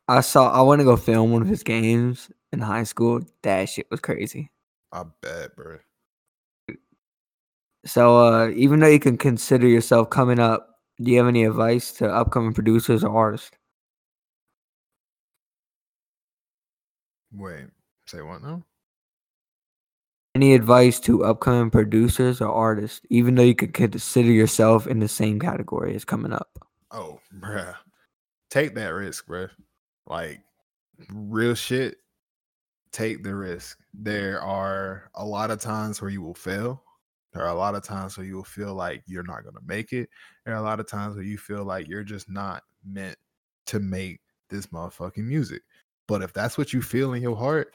I 0.09 0.21
saw. 0.21 0.51
I 0.51 0.61
want 0.63 0.81
to 0.81 0.85
go 0.85 0.97
film 0.97 1.33
one 1.33 1.43
of 1.43 1.49
his 1.49 1.63
games 1.63 2.31
in 2.53 2.61
high 2.61 2.83
school. 2.83 3.21
That 3.43 3.69
shit 3.69 3.87
was 3.91 4.01
crazy. 4.01 4.51
I 4.93 5.05
bet, 5.23 5.55
bro. 5.55 5.79
So, 7.89 8.19
uh, 8.19 8.51
even 8.51 8.81
though 8.81 8.89
you 8.89 9.01
can 9.01 9.17
consider 9.17 9.67
yourself 9.67 10.11
coming 10.11 10.39
up, 10.39 10.79
do 11.01 11.11
you 11.11 11.19
have 11.19 11.27
any 11.27 11.45
advice 11.45 11.91
to 11.95 12.09
upcoming 12.09 12.53
producers 12.53 13.03
or 13.03 13.17
artists? 13.17 13.51
Wait, 17.33 17.67
say 18.07 18.21
what 18.21 18.43
now? 18.43 18.63
Any 20.35 20.55
advice 20.55 21.01
to 21.01 21.25
upcoming 21.25 21.71
producers 21.71 22.41
or 22.41 22.49
artists, 22.49 23.01
even 23.09 23.35
though 23.35 23.43
you 23.43 23.55
could 23.55 23.73
consider 23.73 24.31
yourself 24.31 24.87
in 24.87 24.99
the 24.99 25.09
same 25.09 25.41
category 25.41 25.95
as 25.95 26.05
coming 26.05 26.33
up? 26.33 26.59
Oh, 26.91 27.21
bruh. 27.41 27.75
Take 28.51 28.75
that 28.75 28.89
risk, 28.89 29.27
bruh. 29.27 29.51
Like 30.07 30.41
real 31.11 31.55
shit. 31.55 31.97
Take 32.93 33.23
the 33.23 33.35
risk. 33.35 33.79
There 33.95 34.41
are 34.43 35.11
a 35.15 35.25
lot 35.25 35.51
of 35.51 35.61
times 35.61 36.03
where 36.03 36.11
you 36.11 36.23
will 36.23 36.35
fail. 36.35 36.83
There 37.33 37.43
are 37.43 37.51
a 37.51 37.59
lot 37.59 37.75
of 37.75 37.83
times 37.83 38.17
where 38.17 38.27
you 38.27 38.37
will 38.37 38.45
feel 38.45 38.75
like 38.75 39.03
you're 39.07 39.23
not 39.23 39.43
going 39.43 39.55
to 39.55 39.63
make 39.67 39.93
it. 39.93 40.09
There 40.45 40.55
are 40.55 40.59
a 40.59 40.63
lot 40.63 40.81
of 40.81 40.89
times 40.89 41.15
where 41.15 41.25
you 41.25 41.39
feel 41.39 41.65
like 41.65 41.89
you're 41.89 42.05
just 42.05 42.31
not 42.31 42.63
meant 42.85 43.17
to 43.67 43.81
make 43.81 44.21
this 44.49 44.69
motherfucking 44.69 45.25
music. 45.25 45.63
But 46.07 46.23
if 46.23 46.33
that's 46.33 46.57
what 46.57 46.73
you 46.73 46.81
feel 46.81 47.13
in 47.13 47.23
your 47.23 47.37
heart, 47.37 47.75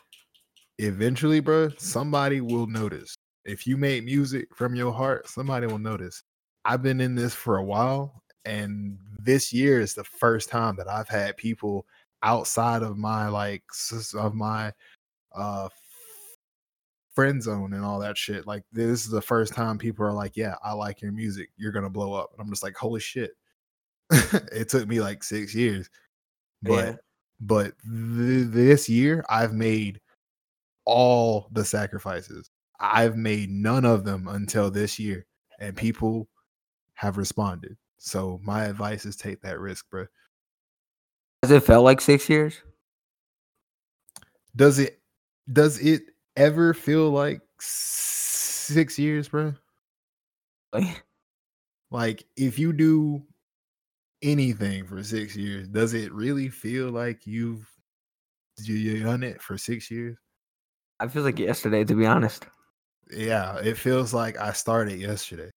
eventually, 0.79 1.39
bro, 1.39 1.69
somebody 1.77 2.41
will 2.41 2.67
notice. 2.67 3.15
If 3.45 3.67
you 3.67 3.77
make 3.77 4.03
music 4.03 4.47
from 4.55 4.75
your 4.75 4.91
heart, 4.91 5.27
somebody 5.27 5.67
will 5.67 5.79
notice. 5.79 6.23
I've 6.65 6.81
been 6.81 7.01
in 7.01 7.13
this 7.13 7.35
for 7.35 7.57
a 7.57 7.63
while, 7.63 8.23
and 8.45 8.97
this 9.19 9.53
year 9.53 9.79
is 9.79 9.93
the 9.93 10.03
first 10.03 10.49
time 10.49 10.75
that 10.77 10.87
I've 10.87 11.09
had 11.09 11.37
people 11.37 11.85
outside 12.23 12.83
of 12.83 12.97
my 12.97 13.27
like 13.27 13.63
of 14.15 14.33
my 14.33 14.71
uh 15.35 15.67
friend 17.13 17.41
zone 17.41 17.73
and 17.73 17.83
all 17.85 17.99
that 17.99 18.17
shit. 18.17 18.47
Like 18.47 18.63
this 18.71 19.05
is 19.05 19.09
the 19.09 19.21
first 19.21 19.53
time 19.53 19.77
people 19.77 20.05
are 20.05 20.13
like, 20.13 20.35
"Yeah, 20.35 20.55
I 20.63 20.73
like 20.73 21.01
your 21.01 21.11
music. 21.11 21.49
You're 21.57 21.71
gonna 21.71 21.89
blow 21.89 22.13
up." 22.13 22.31
And 22.31 22.41
I'm 22.41 22.49
just 22.49 22.63
like, 22.63 22.75
"Holy 22.75 22.99
shit!" 22.99 23.31
it 24.09 24.69
took 24.69 24.87
me 24.87 24.99
like 25.01 25.23
six 25.23 25.53
years, 25.55 25.89
but 26.61 26.85
Yeah. 26.85 26.95
but 27.39 27.73
th- 27.83 28.47
this 28.49 28.89
year 28.89 29.23
I've 29.29 29.53
made 29.53 29.99
all 30.85 31.49
the 31.51 31.63
sacrifices. 31.65 32.49
I've 32.79 33.15
made 33.15 33.49
none 33.49 33.85
of 33.85 34.03
them 34.03 34.27
until 34.27 34.69
this 34.69 34.99
year, 34.99 35.25
and 35.59 35.75
people 35.75 36.27
have 36.95 37.17
responded. 37.17 37.77
So 37.97 38.39
my 38.43 38.65
advice 38.65 39.05
is 39.05 39.15
take 39.15 39.41
that 39.41 39.59
risk, 39.59 39.89
bro. 39.89 40.05
Has 41.41 41.51
it 41.51 41.63
felt 41.63 41.83
like 41.83 42.01
six 42.01 42.29
years? 42.29 42.61
Does 44.55 44.79
it 44.79 45.01
does 45.51 45.79
it 45.79 46.03
ever 46.35 46.73
feel 46.73 47.09
like 47.11 47.41
six 47.59 48.97
years, 48.99 49.29
bro? 49.29 49.53
Like, 50.71 51.03
Like 51.91 52.25
if 52.35 52.59
you 52.59 52.73
do 52.73 53.23
anything 54.21 54.85
for 54.87 55.03
six 55.03 55.35
years, 55.35 55.67
does 55.67 55.93
it 55.93 56.13
really 56.13 56.49
feel 56.49 56.91
like 56.91 57.27
you've 57.27 57.69
you- 58.59 59.03
done 59.03 59.23
it 59.23 59.41
for 59.41 59.57
six 59.57 59.91
years? 59.91 60.17
I 60.99 61.07
feel 61.07 61.23
like 61.23 61.39
yesterday, 61.39 61.83
to 61.85 61.95
be 61.95 62.05
honest. 62.05 62.47
Yeah, 63.11 63.57
it 63.59 63.77
feels 63.77 64.13
like 64.13 64.37
I 64.37 64.51
started 64.53 64.99
yesterday. 64.99 65.51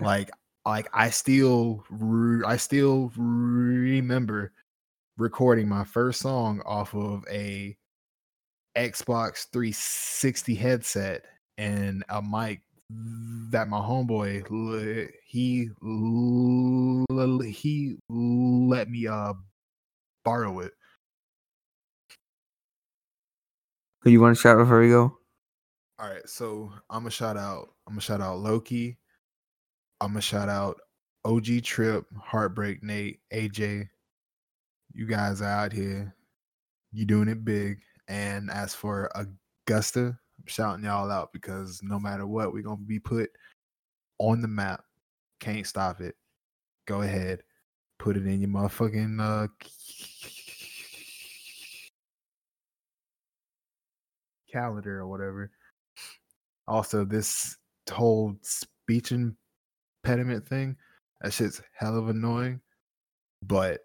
Like 0.00 0.30
like 0.64 0.88
I 0.92 1.10
still 1.10 1.84
re- 1.90 2.44
I 2.46 2.56
still 2.56 3.10
remember 3.16 4.52
recording 5.18 5.68
my 5.68 5.84
first 5.84 6.20
song 6.20 6.62
off 6.66 6.94
of 6.94 7.24
a 7.30 7.76
Xbox 8.76 9.46
360 9.52 10.54
headset 10.54 11.24
and 11.58 12.04
a 12.08 12.22
mic 12.22 12.62
that 13.50 13.68
my 13.68 13.78
homeboy 13.78 15.10
he 15.24 15.70
he 17.52 17.96
let 18.08 18.88
me 18.88 19.06
uh 19.06 19.34
borrow 20.24 20.60
it. 20.60 20.72
Who 24.02 24.10
you 24.10 24.20
want 24.20 24.36
to 24.36 24.40
shout 24.40 24.56
out 24.56 24.64
before 24.64 24.80
we 24.80 24.88
go? 24.88 25.16
All 25.98 26.08
right, 26.10 26.28
so 26.28 26.72
I'm 26.90 27.00
gonna 27.02 27.10
shout 27.10 27.36
out. 27.36 27.68
I'm 27.86 27.94
gonna 27.94 28.00
shout 28.00 28.20
out 28.20 28.38
Loki. 28.38 28.98
I'm 30.00 30.08
gonna 30.08 30.20
shout 30.20 30.48
out 30.48 30.80
OG 31.24 31.62
Trip, 31.62 32.04
Heartbreak 32.20 32.82
Nate, 32.82 33.20
AJ. 33.32 33.88
You 34.92 35.06
guys 35.06 35.40
are 35.40 35.48
out 35.48 35.72
here. 35.72 36.14
You 36.92 37.06
doing 37.06 37.28
it 37.28 37.44
big. 37.44 37.78
And 38.08 38.50
as 38.50 38.74
for 38.74 39.10
Augusta, 39.14 40.18
I'm 40.38 40.46
shouting 40.46 40.84
y'all 40.84 41.10
out 41.10 41.32
because 41.32 41.80
no 41.82 41.98
matter 41.98 42.26
what, 42.26 42.52
we're 42.52 42.62
gonna 42.62 42.76
be 42.76 42.98
put 42.98 43.30
on 44.18 44.40
the 44.42 44.48
map. 44.48 44.82
Can't 45.40 45.66
stop 45.66 46.00
it. 46.00 46.14
Go 46.86 47.02
ahead, 47.02 47.42
put 47.98 48.16
it 48.16 48.26
in 48.26 48.40
your 48.40 48.50
motherfucking 48.50 49.20
uh, 49.20 49.48
calendar 54.52 55.00
or 55.00 55.06
whatever. 55.06 55.50
Also, 56.68 57.04
this 57.04 57.56
whole 57.90 58.34
speech 58.42 59.12
impediment 59.12 60.46
thing, 60.46 60.76
that 61.20 61.32
shit's 61.32 61.62
hell 61.72 61.96
of 61.96 62.08
annoying, 62.08 62.60
but 63.42 63.80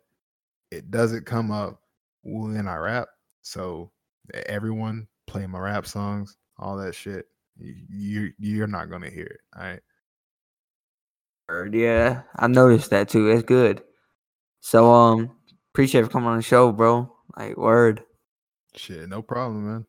it 0.71 0.91
doesn't 0.91 1.25
come 1.25 1.51
up 1.51 1.81
when 2.23 2.67
I 2.67 2.75
rap. 2.75 3.07
So 3.41 3.91
everyone 4.33 5.07
playing 5.25 5.51
my 5.51 5.59
rap 5.59 5.85
songs, 5.85 6.37
all 6.57 6.77
that 6.77 6.95
shit. 6.95 7.25
You 7.59 8.31
you're 8.37 8.67
not 8.67 8.89
gonna 8.89 9.09
hear 9.09 9.25
it. 9.25 9.39
All 9.55 9.63
right. 9.63 9.81
Yeah, 11.71 12.23
I 12.35 12.47
noticed 12.47 12.89
that 12.89 13.09
too. 13.09 13.29
It's 13.29 13.43
good. 13.43 13.81
So 14.59 14.91
um, 14.91 15.31
appreciate 15.73 16.01
you 16.01 16.05
for 16.05 16.11
coming 16.11 16.29
on 16.29 16.37
the 16.37 16.43
show, 16.43 16.71
bro. 16.71 17.11
Like 17.37 17.57
word. 17.57 18.03
Shit, 18.75 19.07
no 19.09 19.21
problem, 19.21 19.65
man. 19.65 19.85